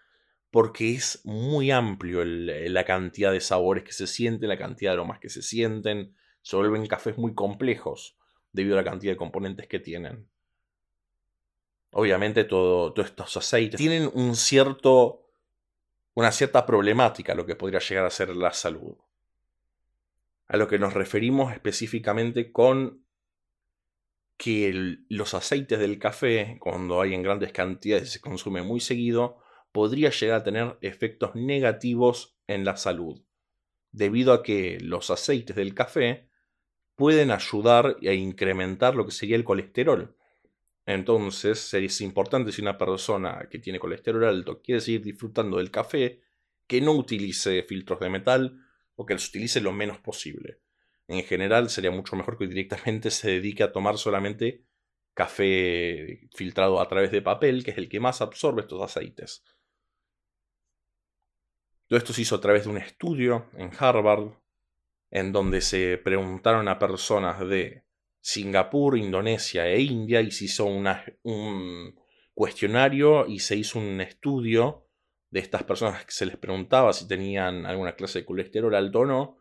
porque 0.50 0.94
es 0.94 1.22
muy 1.26 1.72
amplio 1.72 2.24
la 2.26 2.86
cantidad 2.86 3.32
de 3.32 3.42
sabores 3.42 3.84
que 3.84 3.92
se 3.92 4.08
sienten, 4.08 4.50
la 4.50 4.58
cantidad 4.58 4.92
de 4.92 4.94
aromas 4.94 5.20
que 5.20 5.30
se 5.30 5.42
sienten. 5.42 6.16
Se 6.42 6.56
vuelven 6.56 6.88
cafés 6.88 7.18
muy 7.18 7.34
complejos 7.34 8.18
debido 8.52 8.76
a 8.76 8.82
la 8.82 8.90
cantidad 8.90 9.14
de 9.14 9.18
componentes 9.18 9.68
que 9.68 9.80
tienen. 9.80 10.28
Obviamente 11.92 12.44
todos 12.44 12.94
estos 13.06 13.38
aceites 13.38 13.78
tienen 13.78 14.10
un 14.14 14.36
cierto, 14.36 15.30
una 16.14 16.32
cierta 16.32 16.66
problemática 16.66 17.36
lo 17.36 17.46
que 17.46 17.56
podría 17.56 17.80
llegar 17.80 18.06
a 18.06 18.10
ser 18.10 18.36
la 18.36 18.54
salud. 18.54 18.96
A 20.48 20.58
lo 20.58 20.68
que 20.68 20.80
nos 20.80 20.94
referimos 20.94 21.54
específicamente 21.54 22.52
con 22.52 23.06
que 24.38 25.00
los 25.10 25.34
aceites 25.34 25.80
del 25.80 25.98
café, 25.98 26.58
cuando 26.60 27.02
hay 27.02 27.16
en 27.16 27.24
grandes 27.24 27.52
cantidades 27.52 28.10
y 28.10 28.12
se 28.14 28.22
consume 28.22 28.62
muy 28.62 28.80
seguido, 28.80 29.40
podría 29.72 30.12
llegar 30.12 30.42
a 30.42 30.44
tener 30.44 30.78
efectos 30.82 31.36
negativos 31.36 32.38
en 32.46 32.64
la 32.64 32.78
salud, 32.78 33.22
debido 33.92 34.34
a 34.34 34.44
que 34.44 34.78
los 34.80 35.10
aceites 35.10 35.56
del 35.56 35.74
café 35.74 36.30
pueden 36.96 37.32
ayudar 37.32 37.98
a 38.02 38.14
incrementar 38.14 38.96
lo 38.96 39.06
que 39.06 39.12
sería 39.12 39.36
el 39.36 39.44
colesterol. 39.44 40.16
Entonces 40.86 41.74
es 41.74 42.02
importante 42.02 42.52
si 42.52 42.62
una 42.62 42.78
persona 42.78 43.48
que 43.52 43.60
tiene 43.60 43.80
colesterol 43.80 44.24
alto 44.24 44.62
quiere 44.62 44.82
seguir 44.82 45.02
disfrutando 45.02 45.58
del 45.58 45.72
café, 45.72 46.22
que 46.68 46.80
no 46.80 46.94
utilice 46.94 47.64
filtros 47.64 48.00
de 48.00 48.10
metal 48.10 48.62
o 48.96 49.06
que 49.06 49.16
los 49.16 49.28
utilice 49.28 49.62
lo 49.62 49.74
menos 49.74 49.98
posible 50.00 50.60
en 51.08 51.24
general 51.24 51.70
sería 51.70 51.92
mucho 51.92 52.16
mejor 52.16 52.38
que 52.38 52.48
directamente 52.48 53.12
se 53.12 53.32
dedique 53.32 53.64
a 53.64 53.72
tomar 53.72 53.98
solamente 53.98 54.66
café 55.14 56.30
filtrado 56.36 56.80
a 56.80 56.88
través 56.88 57.12
de 57.12 57.22
papel, 57.22 57.64
que 57.64 57.72
es 57.72 57.78
el 57.78 57.90
que 57.90 58.00
más 58.00 58.22
absorbe 58.22 58.62
estos 58.62 58.82
aceites. 58.82 59.44
Todo 61.88 61.98
esto 61.98 62.14
se 62.14 62.22
hizo 62.22 62.36
a 62.36 62.42
través 62.42 62.66
de 62.66 62.70
un 62.70 62.78
estudio 62.78 63.50
en 63.54 63.72
Harvard, 63.80 64.34
en 65.10 65.32
donde 65.32 65.62
se 65.62 65.98
preguntaron 65.98 66.68
a 66.68 66.78
personas 66.78 67.40
de 67.48 67.86
Singapur, 68.20 68.98
Indonesia 68.98 69.68
e 69.68 69.82
India 69.82 70.22
y 70.22 70.32
se 70.32 70.46
hizo 70.46 70.66
un 70.66 71.96
cuestionario 72.34 73.26
y 73.26 73.40
se 73.40 73.56
hizo 73.56 73.80
un 73.80 74.02
estudio 74.02 74.86
de 75.32 75.40
estas 75.40 75.64
personas 75.64 76.06
que 76.06 76.12
se 76.12 76.26
les 76.26 76.38
preguntaba 76.38 76.94
si 76.94 77.08
tenían 77.08 77.66
alguna 77.66 77.96
clase 77.96 78.20
de 78.20 78.26
colesterol 78.26 78.76
alto 78.76 79.00
o 79.00 79.06
no 79.06 79.38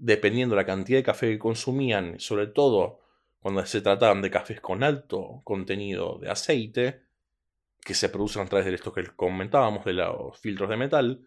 dependiendo 0.00 0.56
de 0.56 0.62
la 0.62 0.66
cantidad 0.66 0.98
de 0.98 1.04
café 1.04 1.28
que 1.28 1.38
consumían, 1.38 2.18
sobre 2.18 2.46
todo 2.46 3.00
cuando 3.38 3.64
se 3.66 3.80
trataban 3.80 4.22
de 4.22 4.30
cafés 4.30 4.60
con 4.60 4.82
alto 4.82 5.42
contenido 5.44 6.18
de 6.18 6.30
aceite, 6.30 7.02
que 7.84 7.94
se 7.94 8.08
producen 8.08 8.42
a 8.42 8.46
través 8.46 8.66
de 8.66 8.74
esto 8.74 8.92
que 8.92 9.04
comentábamos, 9.14 9.84
de 9.84 9.94
los 9.94 10.38
filtros 10.38 10.68
de 10.68 10.76
metal, 10.76 11.26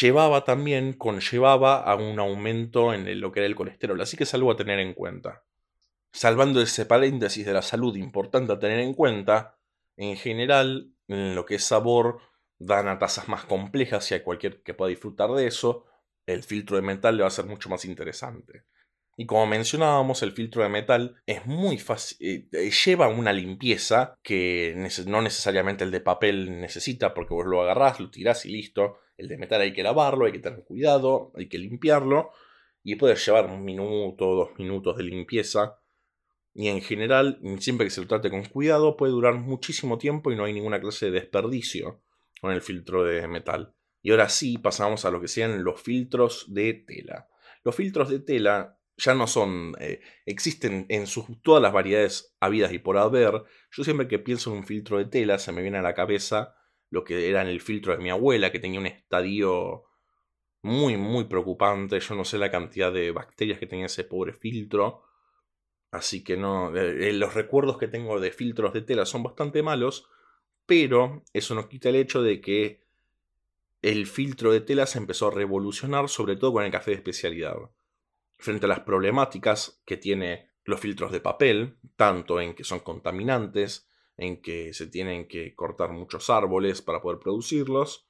llevaba 0.00 0.44
también, 0.44 0.92
conllevaba 0.92 1.80
a 1.80 1.94
un 1.96 2.18
aumento 2.18 2.92
en 2.92 3.20
lo 3.20 3.32
que 3.32 3.40
era 3.40 3.46
el 3.46 3.56
colesterol. 3.56 4.00
Así 4.00 4.16
que 4.16 4.24
es 4.24 4.34
algo 4.34 4.50
a 4.50 4.56
tener 4.56 4.78
en 4.78 4.94
cuenta. 4.94 5.44
Salvando 6.12 6.60
ese 6.60 6.86
paréntesis 6.86 7.46
de 7.46 7.52
la 7.52 7.62
salud 7.62 7.96
importante 7.96 8.52
a 8.52 8.58
tener 8.58 8.80
en 8.80 8.94
cuenta, 8.94 9.58
en 9.96 10.16
general, 10.16 10.92
en 11.08 11.34
lo 11.34 11.44
que 11.44 11.56
es 11.56 11.64
sabor, 11.64 12.20
dan 12.58 12.88
a 12.88 12.98
tasas 12.98 13.28
más 13.28 13.44
complejas, 13.44 14.04
si 14.04 14.14
hay 14.14 14.20
cualquier 14.20 14.62
que 14.62 14.74
pueda 14.74 14.90
disfrutar 14.90 15.30
de 15.32 15.46
eso, 15.46 15.84
el 16.26 16.42
filtro 16.42 16.76
de 16.76 16.82
metal 16.82 17.16
le 17.16 17.22
va 17.22 17.28
a 17.28 17.30
ser 17.30 17.46
mucho 17.46 17.68
más 17.68 17.84
interesante. 17.84 18.64
Y 19.18 19.24
como 19.24 19.46
mencionábamos, 19.46 20.22
el 20.22 20.32
filtro 20.32 20.62
de 20.62 20.68
metal 20.68 21.16
es 21.24 21.46
muy 21.46 21.78
fácil, 21.78 22.18
eh, 22.20 22.48
eh, 22.52 22.70
lleva 22.70 23.08
una 23.08 23.32
limpieza 23.32 24.14
que 24.22 24.74
no 25.06 25.22
necesariamente 25.22 25.84
el 25.84 25.90
de 25.90 26.00
papel 26.00 26.60
necesita 26.60 27.14
porque 27.14 27.32
vos 27.32 27.46
lo 27.46 27.62
agarrás, 27.62 27.98
lo 27.98 28.10
tirás 28.10 28.44
y 28.44 28.50
listo. 28.50 28.98
El 29.16 29.28
de 29.28 29.38
metal 29.38 29.62
hay 29.62 29.72
que 29.72 29.82
lavarlo, 29.82 30.26
hay 30.26 30.32
que 30.32 30.40
tener 30.40 30.64
cuidado, 30.64 31.32
hay 31.34 31.48
que 31.48 31.56
limpiarlo 31.56 32.30
y 32.82 32.96
puede 32.96 33.16
llevar 33.16 33.46
un 33.46 33.64
minuto, 33.64 34.26
dos 34.34 34.50
minutos 34.58 34.98
de 34.98 35.04
limpieza. 35.04 35.80
Y 36.52 36.68
en 36.68 36.82
general, 36.82 37.40
siempre 37.58 37.86
que 37.86 37.90
se 37.90 38.02
lo 38.02 38.06
trate 38.06 38.30
con 38.30 38.44
cuidado, 38.44 38.96
puede 38.98 39.12
durar 39.12 39.34
muchísimo 39.34 39.96
tiempo 39.96 40.30
y 40.30 40.36
no 40.36 40.44
hay 40.44 40.52
ninguna 40.52 40.80
clase 40.80 41.06
de 41.06 41.12
desperdicio 41.12 42.02
con 42.40 42.52
el 42.52 42.60
filtro 42.60 43.02
de 43.04 43.26
metal. 43.28 43.74
Y 44.06 44.12
ahora 44.12 44.28
sí 44.28 44.56
pasamos 44.58 45.04
a 45.04 45.10
lo 45.10 45.20
que 45.20 45.26
sean 45.26 45.64
los 45.64 45.82
filtros 45.82 46.44
de 46.54 46.74
tela. 46.74 47.28
Los 47.64 47.74
filtros 47.74 48.08
de 48.08 48.20
tela 48.20 48.78
ya 48.96 49.16
no 49.16 49.26
son, 49.26 49.74
eh, 49.80 50.00
existen 50.24 50.86
en 50.88 51.08
sus, 51.08 51.24
todas 51.42 51.60
las 51.60 51.72
variedades 51.72 52.36
habidas 52.38 52.72
y 52.72 52.78
por 52.78 52.98
haber. 52.98 53.42
Yo 53.72 53.82
siempre 53.82 54.06
que 54.06 54.20
pienso 54.20 54.52
en 54.52 54.58
un 54.58 54.64
filtro 54.64 54.98
de 54.98 55.06
tela 55.06 55.40
se 55.40 55.50
me 55.50 55.60
viene 55.60 55.78
a 55.78 55.82
la 55.82 55.92
cabeza 55.92 56.54
lo 56.88 57.02
que 57.02 57.28
era 57.28 57.42
el 57.42 57.60
filtro 57.60 57.96
de 57.96 57.98
mi 57.98 58.10
abuela, 58.10 58.52
que 58.52 58.60
tenía 58.60 58.78
un 58.78 58.86
estadio 58.86 59.86
muy, 60.62 60.96
muy 60.96 61.24
preocupante. 61.24 61.98
Yo 61.98 62.14
no 62.14 62.24
sé 62.24 62.38
la 62.38 62.52
cantidad 62.52 62.92
de 62.92 63.10
bacterias 63.10 63.58
que 63.58 63.66
tenía 63.66 63.86
ese 63.86 64.04
pobre 64.04 64.34
filtro. 64.34 65.02
Así 65.90 66.22
que 66.22 66.36
no, 66.36 66.72
eh, 66.76 67.08
eh, 67.08 67.12
los 67.12 67.34
recuerdos 67.34 67.76
que 67.76 67.88
tengo 67.88 68.20
de 68.20 68.30
filtros 68.30 68.72
de 68.72 68.82
tela 68.82 69.04
son 69.04 69.24
bastante 69.24 69.64
malos, 69.64 70.08
pero 70.64 71.24
eso 71.32 71.56
no 71.56 71.68
quita 71.68 71.88
el 71.88 71.96
hecho 71.96 72.22
de 72.22 72.40
que 72.40 72.85
el 73.82 74.06
filtro 74.06 74.52
de 74.52 74.60
tela 74.60 74.86
se 74.86 74.98
empezó 74.98 75.28
a 75.28 75.30
revolucionar, 75.30 76.08
sobre 76.08 76.36
todo 76.36 76.54
con 76.54 76.64
el 76.64 76.70
café 76.70 76.92
de 76.92 76.96
especialidad. 76.98 77.56
Frente 78.38 78.66
a 78.66 78.68
las 78.68 78.80
problemáticas 78.80 79.82
que 79.84 79.96
tiene 79.96 80.50
los 80.64 80.80
filtros 80.80 81.12
de 81.12 81.20
papel, 81.20 81.78
tanto 81.96 82.40
en 82.40 82.54
que 82.54 82.64
son 82.64 82.80
contaminantes, 82.80 83.88
en 84.16 84.40
que 84.40 84.72
se 84.72 84.86
tienen 84.86 85.28
que 85.28 85.54
cortar 85.54 85.92
muchos 85.92 86.30
árboles 86.30 86.82
para 86.82 87.00
poder 87.00 87.18
producirlos. 87.18 88.08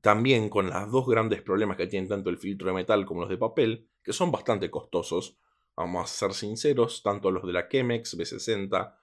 También 0.00 0.50
con 0.50 0.68
los 0.68 0.90
dos 0.90 1.06
grandes 1.06 1.40
problemas 1.42 1.76
que 1.76 1.86
tienen 1.86 2.08
tanto 2.08 2.28
el 2.28 2.38
filtro 2.38 2.68
de 2.68 2.74
metal 2.74 3.06
como 3.06 3.22
los 3.22 3.30
de 3.30 3.38
papel, 3.38 3.88
que 4.02 4.12
son 4.12 4.30
bastante 4.30 4.70
costosos. 4.70 5.38
Vamos 5.74 6.04
a 6.04 6.06
ser 6.06 6.34
sinceros, 6.34 7.02
tanto 7.02 7.30
los 7.30 7.44
de 7.46 7.52
la 7.52 7.68
Chemex 7.68 8.16
B60 8.16 8.94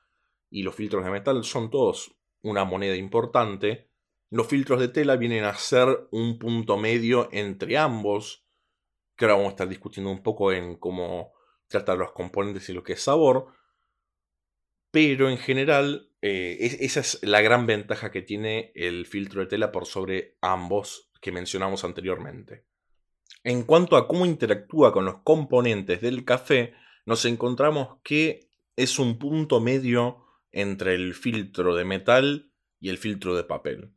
y 0.50 0.62
los 0.64 0.76
filtros 0.76 1.04
de 1.04 1.12
metal 1.12 1.44
son 1.44 1.72
todos 1.72 2.16
una 2.42 2.64
moneda 2.66 2.96
importante. 2.96 3.90
Los 4.34 4.48
filtros 4.48 4.80
de 4.80 4.88
tela 4.88 5.16
vienen 5.16 5.44
a 5.44 5.54
ser 5.54 6.08
un 6.10 6.40
punto 6.40 6.76
medio 6.76 7.30
entre 7.32 7.78
ambos, 7.78 8.48
que 9.16 9.26
ahora 9.26 9.36
vamos 9.36 9.50
a 9.50 9.52
estar 9.52 9.70
discutiendo 9.70 10.10
un 10.10 10.24
poco 10.24 10.52
en 10.52 10.76
cómo 10.78 11.34
tratar 11.68 12.00
los 12.00 12.14
componentes 12.14 12.68
y 12.68 12.74
lo 12.74 12.82
que 12.82 12.94
es 12.94 13.04
sabor. 13.04 13.54
Pero 14.90 15.30
en 15.30 15.38
general, 15.38 16.10
eh, 16.24 16.58
esa 16.80 17.02
es 17.02 17.20
la 17.22 17.42
gran 17.42 17.68
ventaja 17.68 18.10
que 18.10 18.24
tiene 18.24 18.72
el 18.74 19.06
filtro 19.06 19.42
de 19.42 19.46
tela 19.46 19.72
por 19.72 19.86
sobre 19.86 20.36
ambos 20.42 21.12
que 21.22 21.32
mencionamos 21.32 21.84
anteriormente. 21.84 22.66
En 23.44 23.62
cuanto 23.62 23.98
a 23.98 24.08
cómo 24.08 24.26
interactúa 24.26 24.92
con 24.94 25.06
los 25.06 25.18
componentes 25.22 26.02
del 26.02 26.26
café, 26.26 26.74
nos 27.06 27.24
encontramos 27.26 28.00
que 28.04 28.50
es 28.76 28.98
un 28.98 29.20
punto 29.20 29.62
medio 29.62 30.26
entre 30.52 30.96
el 30.96 31.14
filtro 31.14 31.76
de 31.76 31.86
metal 31.86 32.52
y 32.80 32.90
el 32.90 32.98
filtro 32.98 33.36
de 33.36 33.44
papel. 33.44 33.94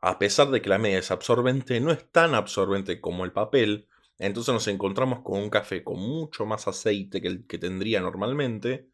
A 0.00 0.18
pesar 0.18 0.50
de 0.50 0.62
que 0.62 0.70
la 0.70 0.78
media 0.78 0.98
es 0.98 1.10
absorbente, 1.10 1.80
no 1.80 1.92
es 1.92 2.10
tan 2.10 2.34
absorbente 2.34 3.00
como 3.00 3.24
el 3.24 3.32
papel, 3.32 3.88
entonces 4.18 4.52
nos 4.52 4.68
encontramos 4.68 5.20
con 5.20 5.38
un 5.38 5.50
café 5.50 5.82
con 5.82 5.98
mucho 5.98 6.46
más 6.46 6.68
aceite 6.68 7.20
que 7.20 7.28
el 7.28 7.46
que 7.46 7.58
tendría 7.58 8.00
normalmente. 8.00 8.90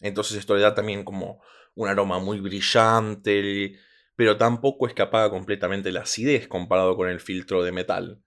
Entonces 0.00 0.38
esto 0.38 0.54
le 0.54 0.62
da 0.62 0.74
también 0.74 1.04
como 1.04 1.42
un 1.74 1.88
aroma 1.88 2.18
muy 2.18 2.40
brillante, 2.40 3.78
pero 4.16 4.36
tampoco 4.36 4.86
escapaba 4.86 5.30
completamente 5.30 5.92
la 5.92 6.00
acidez 6.00 6.48
comparado 6.48 6.96
con 6.96 7.08
el 7.08 7.20
filtro 7.20 7.62
de 7.62 7.72
metal. 7.72 8.22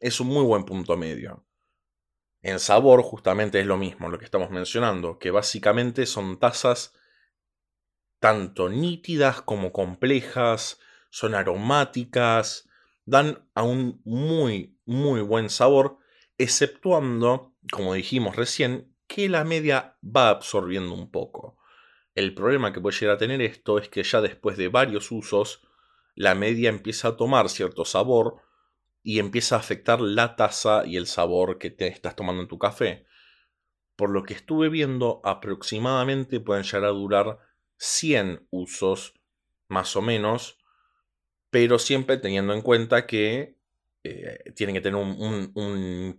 Es 0.00 0.20
un 0.20 0.28
muy 0.28 0.44
buen 0.44 0.64
punto 0.64 0.96
medio. 0.96 1.46
En 2.42 2.58
sabor 2.58 3.02
justamente 3.02 3.60
es 3.60 3.66
lo 3.66 3.78
mismo, 3.78 4.10
lo 4.10 4.18
que 4.18 4.26
estamos 4.26 4.50
mencionando, 4.50 5.18
que 5.18 5.30
básicamente 5.30 6.04
son 6.04 6.38
tazas 6.38 6.94
tanto 8.20 8.68
nítidas 8.68 9.40
como 9.40 9.72
complejas, 9.72 10.78
son 11.14 11.36
aromáticas, 11.36 12.68
dan 13.04 13.48
a 13.54 13.62
un 13.62 14.00
muy, 14.04 14.76
muy 14.84 15.20
buen 15.20 15.48
sabor, 15.48 15.98
exceptuando, 16.38 17.54
como 17.70 17.94
dijimos 17.94 18.34
recién, 18.34 18.92
que 19.06 19.28
la 19.28 19.44
media 19.44 19.96
va 20.04 20.28
absorbiendo 20.28 20.92
un 20.92 21.12
poco. 21.12 21.56
El 22.16 22.34
problema 22.34 22.72
que 22.72 22.80
puede 22.80 22.98
llegar 22.98 23.14
a 23.14 23.18
tener 23.18 23.40
esto 23.42 23.78
es 23.78 23.88
que 23.88 24.02
ya 24.02 24.20
después 24.20 24.56
de 24.56 24.66
varios 24.66 25.12
usos, 25.12 25.62
la 26.16 26.34
media 26.34 26.68
empieza 26.68 27.06
a 27.06 27.16
tomar 27.16 27.48
cierto 27.48 27.84
sabor 27.84 28.42
y 29.04 29.20
empieza 29.20 29.54
a 29.54 29.60
afectar 29.60 30.00
la 30.00 30.34
taza 30.34 30.84
y 30.84 30.96
el 30.96 31.06
sabor 31.06 31.58
que 31.58 31.70
te 31.70 31.86
estás 31.86 32.16
tomando 32.16 32.42
en 32.42 32.48
tu 32.48 32.58
café. 32.58 33.06
Por 33.94 34.10
lo 34.10 34.24
que 34.24 34.34
estuve 34.34 34.68
viendo, 34.68 35.20
aproximadamente 35.22 36.40
pueden 36.40 36.64
llegar 36.64 36.86
a 36.86 36.88
durar 36.88 37.38
100 37.76 38.48
usos, 38.50 39.14
más 39.68 39.94
o 39.94 40.02
menos, 40.02 40.58
pero 41.54 41.78
siempre 41.78 42.16
teniendo 42.16 42.52
en 42.52 42.62
cuenta 42.62 43.06
que 43.06 43.54
eh, 44.02 44.52
tienen 44.56 44.74
que 44.74 44.80
tener 44.80 45.00
un, 45.00 46.16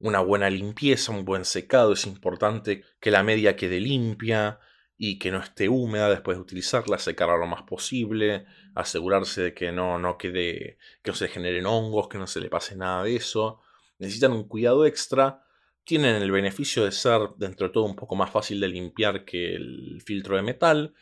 una 0.00 0.18
buena 0.18 0.50
limpieza, 0.50 1.12
un 1.12 1.24
buen 1.24 1.44
secado. 1.44 1.92
Es 1.92 2.04
importante 2.04 2.82
que 2.98 3.12
la 3.12 3.22
media 3.22 3.54
quede 3.54 3.78
limpia, 3.78 4.58
y 4.96 5.20
que 5.20 5.30
no 5.30 5.38
esté 5.38 5.68
húmeda 5.68 6.10
después 6.10 6.36
de 6.36 6.42
utilizarla, 6.42 6.98
secarla 6.98 7.36
lo 7.36 7.46
más 7.46 7.62
posible, 7.62 8.46
asegurarse 8.74 9.42
de 9.42 9.54
que 9.54 9.70
no, 9.70 9.96
no 10.00 10.18
quede, 10.18 10.78
que 11.00 11.12
no 11.12 11.14
se 11.14 11.28
generen 11.28 11.66
hongos, 11.66 12.08
que 12.08 12.18
no 12.18 12.26
se 12.26 12.40
le 12.40 12.50
pase 12.50 12.74
nada 12.74 13.04
de 13.04 13.14
eso. 13.14 13.60
Necesitan 14.00 14.32
un 14.32 14.48
cuidado 14.48 14.86
extra. 14.86 15.44
Tienen 15.84 16.20
el 16.20 16.32
beneficio 16.32 16.84
de 16.84 16.90
ser 16.90 17.20
dentro 17.36 17.68
de 17.68 17.72
todo 17.72 17.84
un 17.84 17.94
poco 17.94 18.16
más 18.16 18.30
fácil 18.32 18.58
de 18.58 18.66
limpiar 18.66 19.24
que 19.24 19.54
el 19.54 20.02
filtro 20.04 20.34
de 20.34 20.42
metal, 20.42 20.94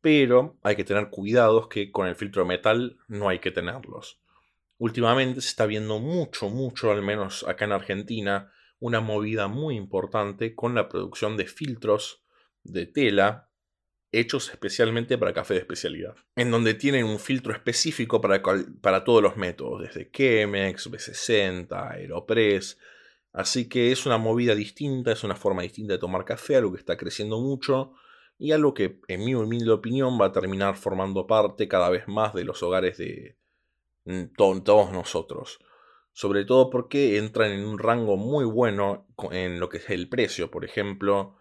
pero 0.00 0.58
hay 0.62 0.76
que 0.76 0.84
tener 0.84 1.10
cuidados 1.10 1.68
que 1.68 1.90
con 1.90 2.06
el 2.06 2.16
filtro 2.16 2.44
metal 2.44 2.98
no 3.08 3.28
hay 3.28 3.38
que 3.38 3.50
tenerlos. 3.50 4.20
Últimamente 4.78 5.40
se 5.40 5.48
está 5.48 5.66
viendo 5.66 5.98
mucho, 5.98 6.48
mucho, 6.48 6.90
al 6.90 7.02
menos 7.02 7.46
acá 7.46 7.66
en 7.66 7.72
Argentina, 7.72 8.50
una 8.78 9.00
movida 9.00 9.46
muy 9.46 9.76
importante 9.76 10.54
con 10.54 10.74
la 10.74 10.88
producción 10.88 11.36
de 11.36 11.46
filtros 11.46 12.24
de 12.62 12.86
tela 12.86 13.50
hechos 14.12 14.50
especialmente 14.50 15.18
para 15.18 15.32
café 15.32 15.54
de 15.54 15.60
especialidad, 15.60 16.16
en 16.34 16.50
donde 16.50 16.74
tienen 16.74 17.04
un 17.04 17.18
filtro 17.18 17.52
específico 17.52 18.20
para, 18.20 18.42
para 18.80 19.04
todos 19.04 19.22
los 19.22 19.36
métodos, 19.36 19.82
desde 19.82 20.10
Chemex, 20.10 20.90
B60, 20.90 21.92
Aeropress. 21.92 22.78
Así 23.32 23.68
que 23.68 23.92
es 23.92 24.06
una 24.06 24.18
movida 24.18 24.56
distinta, 24.56 25.12
es 25.12 25.22
una 25.22 25.36
forma 25.36 25.62
distinta 25.62 25.92
de 25.92 26.00
tomar 26.00 26.24
café, 26.24 26.56
algo 26.56 26.72
que 26.72 26.80
está 26.80 26.96
creciendo 26.96 27.38
mucho 27.38 27.92
y 28.40 28.52
algo 28.52 28.72
que, 28.72 29.00
en 29.06 29.24
mi 29.24 29.34
humilde 29.34 29.70
opinión, 29.70 30.18
va 30.20 30.26
a 30.26 30.32
terminar 30.32 30.76
formando 30.76 31.26
parte 31.26 31.68
cada 31.68 31.90
vez 31.90 32.08
más 32.08 32.32
de 32.32 32.44
los 32.44 32.62
hogares 32.62 32.96
de 32.96 33.38
mm, 34.06 34.32
todos 34.34 34.92
nosotros. 34.92 35.58
Sobre 36.12 36.46
todo 36.46 36.70
porque 36.70 37.18
entran 37.18 37.52
en 37.52 37.66
un 37.66 37.78
rango 37.78 38.16
muy 38.16 38.44
bueno 38.44 39.06
en 39.30 39.60
lo 39.60 39.68
que 39.68 39.76
es 39.76 39.90
el 39.90 40.08
precio. 40.08 40.50
Por 40.50 40.64
ejemplo, 40.64 41.36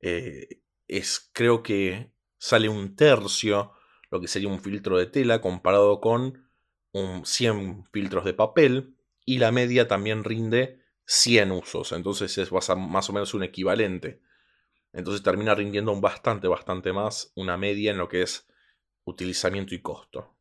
eh, 0.00 0.62
es, 0.86 1.28
creo 1.34 1.62
que 1.62 2.12
sale 2.38 2.68
un 2.68 2.94
tercio 2.94 3.72
lo 4.10 4.20
que 4.20 4.28
sería 4.28 4.48
un 4.48 4.60
filtro 4.60 4.96
de 4.96 5.06
tela 5.06 5.40
comparado 5.40 6.00
con 6.00 6.48
un 6.92 7.26
100 7.26 7.84
filtros 7.92 8.24
de 8.24 8.32
papel 8.32 8.96
y 9.24 9.38
la 9.38 9.52
media 9.52 9.88
también 9.88 10.24
rinde 10.24 10.82
100 11.04 11.52
usos, 11.52 11.92
entonces 11.92 12.38
es 12.38 12.50
más 12.52 13.10
o 13.10 13.12
menos 13.12 13.34
un 13.34 13.42
equivalente. 13.42 14.22
Entonces 14.92 15.22
termina 15.22 15.54
rindiendo 15.54 15.92
un 15.92 16.00
bastante, 16.00 16.48
bastante 16.48 16.92
más 16.92 17.32
una 17.34 17.56
media 17.56 17.90
en 17.90 17.98
lo 17.98 18.08
que 18.08 18.22
es 18.22 18.48
utilizamiento 19.04 19.74
y 19.74 19.80
costo. 19.80 20.34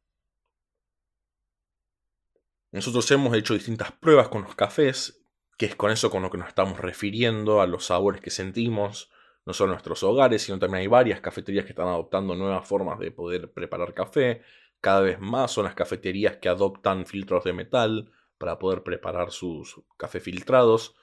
Nosotros 2.71 3.09
hemos 3.11 3.35
hecho 3.35 3.53
distintas 3.53 3.91
pruebas 3.93 4.27
con 4.29 4.43
los 4.43 4.55
cafés, 4.55 5.25
que 5.57 5.65
es 5.65 5.75
con 5.75 5.91
eso 5.91 6.09
con 6.09 6.21
lo 6.21 6.29
que 6.29 6.37
nos 6.37 6.49
estamos 6.49 6.79
refiriendo, 6.79 7.61
a 7.61 7.67
los 7.67 7.85
sabores 7.85 8.21
que 8.21 8.29
sentimos, 8.29 9.09
no 9.45 9.53
solo 9.53 9.71
nuestros 9.71 10.03
hogares, 10.03 10.43
sino 10.43 10.59
también 10.59 10.81
hay 10.81 10.87
varias 10.87 11.21
cafeterías 11.21 11.65
que 11.65 11.71
están 11.71 11.87
adoptando 11.87 12.35
nuevas 12.35 12.67
formas 12.67 12.99
de 12.99 13.11
poder 13.11 13.53
preparar 13.53 13.93
café. 13.93 14.41
Cada 14.81 14.99
vez 15.01 15.19
más 15.19 15.51
son 15.51 15.63
las 15.63 15.73
cafeterías 15.73 16.37
que 16.37 16.49
adoptan 16.49 17.05
filtros 17.05 17.45
de 17.45 17.53
metal 17.53 18.11
para 18.37 18.59
poder 18.59 18.83
preparar 18.83 19.31
sus 19.31 19.81
cafés 19.95 20.21
filtrados. 20.21 20.95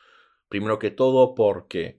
Primero 0.49 0.79
que 0.79 0.91
todo 0.91 1.35
porque 1.35 1.99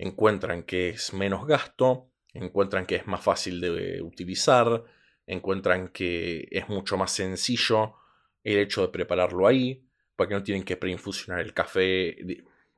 encuentran 0.00 0.62
que 0.62 0.88
es 0.88 1.12
menos 1.12 1.46
gasto, 1.46 2.10
encuentran 2.32 2.86
que 2.86 2.96
es 2.96 3.06
más 3.06 3.22
fácil 3.22 3.60
de 3.60 4.00
utilizar, 4.00 4.82
encuentran 5.26 5.88
que 5.88 6.48
es 6.50 6.70
mucho 6.70 6.96
más 6.96 7.12
sencillo 7.12 7.96
el 8.42 8.58
hecho 8.58 8.80
de 8.80 8.88
prepararlo 8.88 9.46
ahí, 9.46 9.84
porque 10.16 10.32
no 10.32 10.42
tienen 10.42 10.64
que 10.64 10.78
preinfusionar 10.78 11.40
el 11.40 11.52
café, 11.52 12.16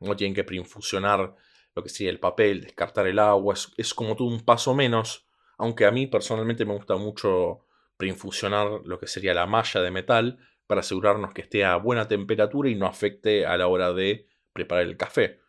no 0.01 0.17
tienen 0.17 0.35
que 0.35 0.43
preinfusionar 0.43 1.37
lo 1.77 1.83
que 1.85 1.89
sería 1.89 2.11
el 2.11 2.19
papel, 2.19 2.63
descartar 2.63 3.07
el 3.07 3.21
agua, 3.21 3.55
es, 3.77 3.95
como 3.95 4.17
todo 4.17 4.27
un 4.27 4.45
paso 4.45 4.75
menos, 4.75 5.25
aunque 5.59 5.87
a 5.87 5.93
mí 5.93 6.09
personalmente 6.09 6.65
me 6.65 6.75
gusta 6.75 6.97
mucho 6.97 7.67
preinfusionar 7.97 8.81
lo 8.85 8.99
que 8.99 9.07
sería 9.07 9.33
la 9.33 9.47
malla 9.47 9.81
de 9.81 9.93
metal 9.93 10.39
para 10.67 10.81
asegurarnos 10.81 11.33
que 11.33 11.43
esté 11.43 11.65
a 11.65 11.77
buena 11.77 12.09
temperatura 12.09 12.69
y 12.69 12.75
no 12.75 12.87
afecte 12.87 13.47
a 13.47 13.57
la 13.57 13.69
hora 13.69 13.93
de 13.93 14.27
preparar 14.53 14.87
el 14.87 14.97
café. 14.97 15.42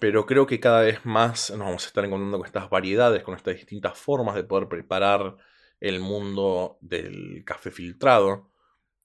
Pero 0.00 0.26
creo 0.26 0.46
que 0.46 0.60
cada 0.60 0.82
vez 0.82 1.04
más 1.04 1.50
nos 1.50 1.60
vamos 1.60 1.84
a 1.84 1.88
estar 1.88 2.04
encontrando 2.04 2.38
con 2.38 2.46
estas 2.46 2.68
variedades, 2.68 3.22
con 3.22 3.34
estas 3.34 3.54
distintas 3.54 3.98
formas 3.98 4.34
de 4.34 4.44
poder 4.44 4.68
preparar 4.68 5.36
el 5.80 6.00
mundo 6.00 6.78
del 6.80 7.44
café 7.44 7.70
filtrado, 7.70 8.50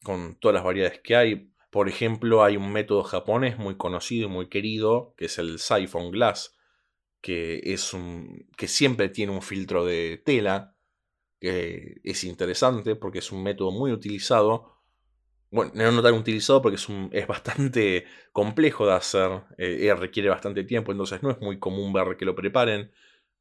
con 0.03 0.35
todas 0.35 0.55
las 0.55 0.63
variedades 0.63 0.99
que 0.99 1.15
hay. 1.15 1.51
Por 1.69 1.87
ejemplo, 1.87 2.43
hay 2.43 2.57
un 2.57 2.71
método 2.71 3.03
japonés 3.03 3.57
muy 3.57 3.77
conocido 3.77 4.27
y 4.27 4.31
muy 4.31 4.49
querido, 4.49 5.13
que 5.17 5.25
es 5.25 5.37
el 5.37 5.59
Siphon 5.59 6.11
Glass, 6.11 6.57
que, 7.21 7.61
es 7.63 7.93
un, 7.93 8.49
que 8.57 8.67
siempre 8.67 9.07
tiene 9.07 9.31
un 9.31 9.41
filtro 9.41 9.85
de 9.85 10.21
tela, 10.25 10.75
que 11.39 12.01
es 12.03 12.23
interesante 12.25 12.95
porque 12.95 13.19
es 13.19 13.31
un 13.31 13.43
método 13.43 13.71
muy 13.71 13.91
utilizado. 13.91 14.80
Bueno, 15.51 15.91
no 15.91 16.01
tan 16.01 16.13
utilizado 16.13 16.61
porque 16.61 16.77
es, 16.77 16.87
es 17.11 17.27
bastante 17.27 18.05
complejo 18.31 18.85
de 18.87 18.93
hacer, 18.93 19.31
eh, 19.57 19.87
eh, 19.87 19.93
requiere 19.95 20.29
bastante 20.29 20.63
tiempo, 20.63 20.91
entonces 20.93 21.21
no 21.23 21.29
es 21.31 21.41
muy 21.41 21.59
común 21.59 21.91
ver 21.91 22.15
que 22.17 22.25
lo 22.25 22.35
preparen, 22.35 22.91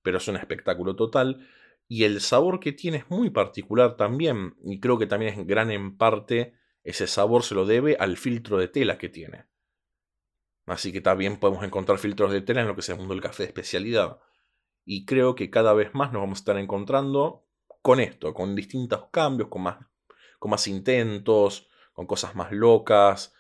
pero 0.03 0.19
es 0.19 0.27
un 0.29 0.37
espectáculo 0.37 0.97
total. 0.97 1.47
Y 1.89 2.05
el 2.05 2.21
sabor 2.21 2.61
que 2.61 2.73
tiene 2.73 2.99
es 2.99 3.11
muy 3.11 3.31
particular 3.31 3.97
también, 3.97 4.57
y 4.65 4.81
creo 4.81 4.99
que 4.99 5.07
también 5.07 5.39
es 5.39 5.47
gran 5.47 5.71
en 5.71 5.97
parte 5.97 6.55
ese 6.83 7.07
sabor 7.07 7.43
se 7.45 7.55
lo 7.55 7.67
debe 7.67 7.97
al 7.97 8.17
filtro 8.17 8.59
de 8.59 8.69
tela 8.69 8.99
que 8.99 9.09
tiene. 9.09 9.47
Así 10.67 10.93
que 10.93 11.01
también 11.01 11.39
podemos 11.39 11.65
encontrar 11.65 11.99
filtros 11.99 12.33
de 12.33 12.43
tela 12.43 12.63
en 12.63 12.69
lo 12.69 12.75
que 12.75 12.81
es 12.81 12.89
el 12.89 12.97
mundo 12.97 13.15
del 13.15 13.23
café 13.23 13.43
de 13.45 13.49
especialidad. 13.49 14.19
Y 14.85 15.05
creo 15.05 15.35
que 15.35 15.51
cada 15.51 15.75
vez 15.75 15.95
más 15.95 16.13
nos 16.13 16.23
vamos 16.23 16.39
a 16.39 16.43
estar 16.43 16.59
encontrando 16.59 17.47
con 17.83 18.01
esto, 18.01 18.35
con 18.35 18.55
distintos 18.57 19.07
cambios, 19.11 19.49
con 19.49 19.63
más, 19.63 19.79
con 20.39 20.51
más 20.51 20.67
intentos, 20.69 21.70
con 22.01 22.07
cosas 22.07 22.35
más 22.35 22.51
locas. 22.51 23.35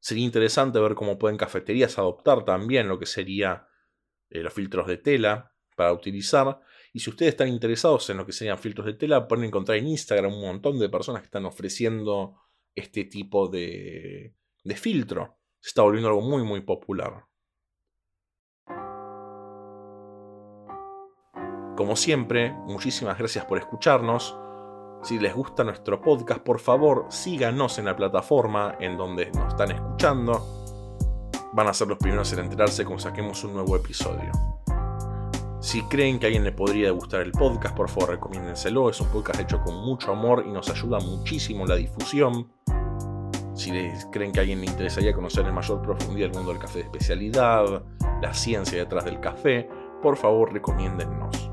Sería 0.00 0.24
interesante 0.24 0.80
ver 0.80 0.96
cómo 0.96 1.16
pueden 1.16 1.38
cafeterías 1.38 1.96
adoptar 1.96 2.44
también 2.44 2.88
lo 2.88 2.98
que 2.98 3.06
sería 3.06 3.68
eh, 4.30 4.40
los 4.40 4.52
filtros 4.52 4.88
de 4.88 4.96
tela 4.96 5.54
para 5.76 5.92
utilizar. 5.92 6.60
Y 6.92 6.98
si 6.98 7.10
ustedes 7.10 7.34
están 7.34 7.46
interesados 7.46 8.10
en 8.10 8.16
lo 8.16 8.26
que 8.26 8.32
serían 8.32 8.58
filtros 8.58 8.86
de 8.88 8.94
tela, 8.94 9.28
pueden 9.28 9.44
encontrar 9.44 9.78
en 9.78 9.86
Instagram 9.86 10.34
un 10.34 10.40
montón 10.40 10.80
de 10.80 10.88
personas 10.88 11.22
que 11.22 11.26
están 11.26 11.44
ofreciendo 11.44 12.34
este 12.74 13.04
tipo 13.04 13.46
de, 13.46 14.34
de 14.64 14.74
filtro. 14.74 15.38
Se 15.60 15.68
está 15.68 15.82
volviendo 15.82 16.08
algo 16.08 16.22
muy 16.22 16.42
muy 16.42 16.62
popular. 16.62 17.26
Como 21.76 21.94
siempre, 21.94 22.52
muchísimas 22.66 23.16
gracias 23.16 23.44
por 23.44 23.58
escucharnos. 23.58 24.36
Si 25.04 25.18
les 25.18 25.34
gusta 25.34 25.64
nuestro 25.64 26.00
podcast, 26.00 26.40
por 26.40 26.58
favor 26.58 27.04
síganos 27.10 27.78
en 27.78 27.84
la 27.84 27.94
plataforma 27.94 28.76
en 28.80 28.96
donde 28.96 29.30
nos 29.32 29.48
están 29.48 29.70
escuchando. 29.70 30.64
Van 31.52 31.66
a 31.66 31.74
ser 31.74 31.88
los 31.88 31.98
primeros 31.98 32.32
en 32.32 32.38
enterarse 32.38 32.86
cuando 32.86 33.02
saquemos 33.02 33.44
un 33.44 33.52
nuevo 33.52 33.76
episodio. 33.76 34.32
Si 35.60 35.82
creen 35.82 36.18
que 36.18 36.24
a 36.24 36.28
alguien 36.28 36.42
le 36.42 36.52
podría 36.52 36.90
gustar 36.90 37.20
el 37.20 37.32
podcast, 37.32 37.76
por 37.76 37.90
favor 37.90 38.12
recomiéndenselo. 38.12 38.88
Es 38.88 38.98
un 38.98 39.08
podcast 39.08 39.40
hecho 39.40 39.60
con 39.60 39.74
mucho 39.84 40.10
amor 40.10 40.42
y 40.46 40.50
nos 40.50 40.70
ayuda 40.70 40.98
muchísimo 41.00 41.66
la 41.66 41.76
difusión. 41.76 42.50
Si 43.54 43.70
creen 44.10 44.32
que 44.32 44.38
a 44.38 44.40
alguien 44.40 44.62
le 44.62 44.66
interesaría 44.68 45.12
conocer 45.12 45.46
en 45.46 45.52
mayor 45.52 45.82
profundidad 45.82 46.30
el 46.30 46.34
mundo 46.34 46.50
del 46.50 46.62
café 46.62 46.78
de 46.78 46.84
especialidad, 46.86 47.82
la 48.22 48.32
ciencia 48.32 48.78
detrás 48.78 49.04
del 49.04 49.20
café, 49.20 49.68
por 50.02 50.16
favor 50.16 50.50
recomiéndennos. 50.50 51.43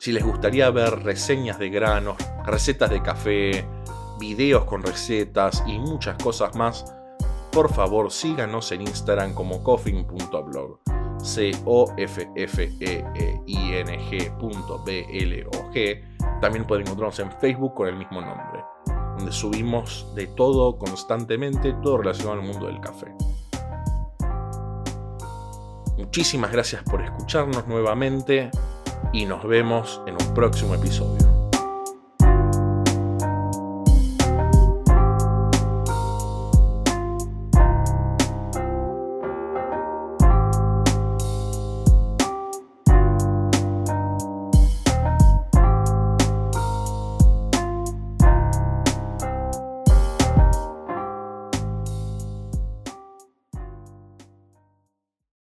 Si 0.00 0.12
les 0.12 0.24
gustaría 0.24 0.70
ver 0.70 1.02
reseñas 1.02 1.58
de 1.58 1.68
granos, 1.68 2.16
recetas 2.46 2.88
de 2.88 3.02
café, 3.02 3.68
videos 4.18 4.64
con 4.64 4.82
recetas 4.82 5.62
y 5.66 5.78
muchas 5.78 6.16
cosas 6.22 6.56
más, 6.56 6.86
por 7.52 7.70
favor 7.70 8.10
síganos 8.10 8.72
en 8.72 8.80
Instagram 8.80 9.34
como 9.34 9.62
coffin.blog. 9.62 10.80
c 11.22 11.52
o 11.66 11.92
f 11.98 12.30
f 12.34 12.72
e 12.80 13.04
e 13.14 13.40
i 13.46 13.74
n 13.74 13.98
g 14.08 14.32
También 16.40 16.66
pueden 16.66 16.86
encontrarnos 16.86 17.18
en 17.18 17.30
Facebook 17.32 17.74
con 17.74 17.88
el 17.88 17.96
mismo 17.96 18.22
nombre, 18.22 18.64
donde 19.18 19.32
subimos 19.32 20.10
de 20.14 20.28
todo 20.28 20.78
constantemente, 20.78 21.74
todo 21.82 21.98
relacionado 21.98 22.40
al 22.40 22.46
mundo 22.46 22.68
del 22.68 22.80
café. 22.80 23.14
Muchísimas 25.98 26.50
gracias 26.52 26.82
por 26.84 27.02
escucharnos 27.02 27.68
nuevamente 27.68 28.50
y 29.12 29.26
nos 29.26 29.44
vemos 29.44 30.00
en 30.06 30.14
un 30.14 30.34
próximo 30.34 30.74
episodio. 30.74 31.39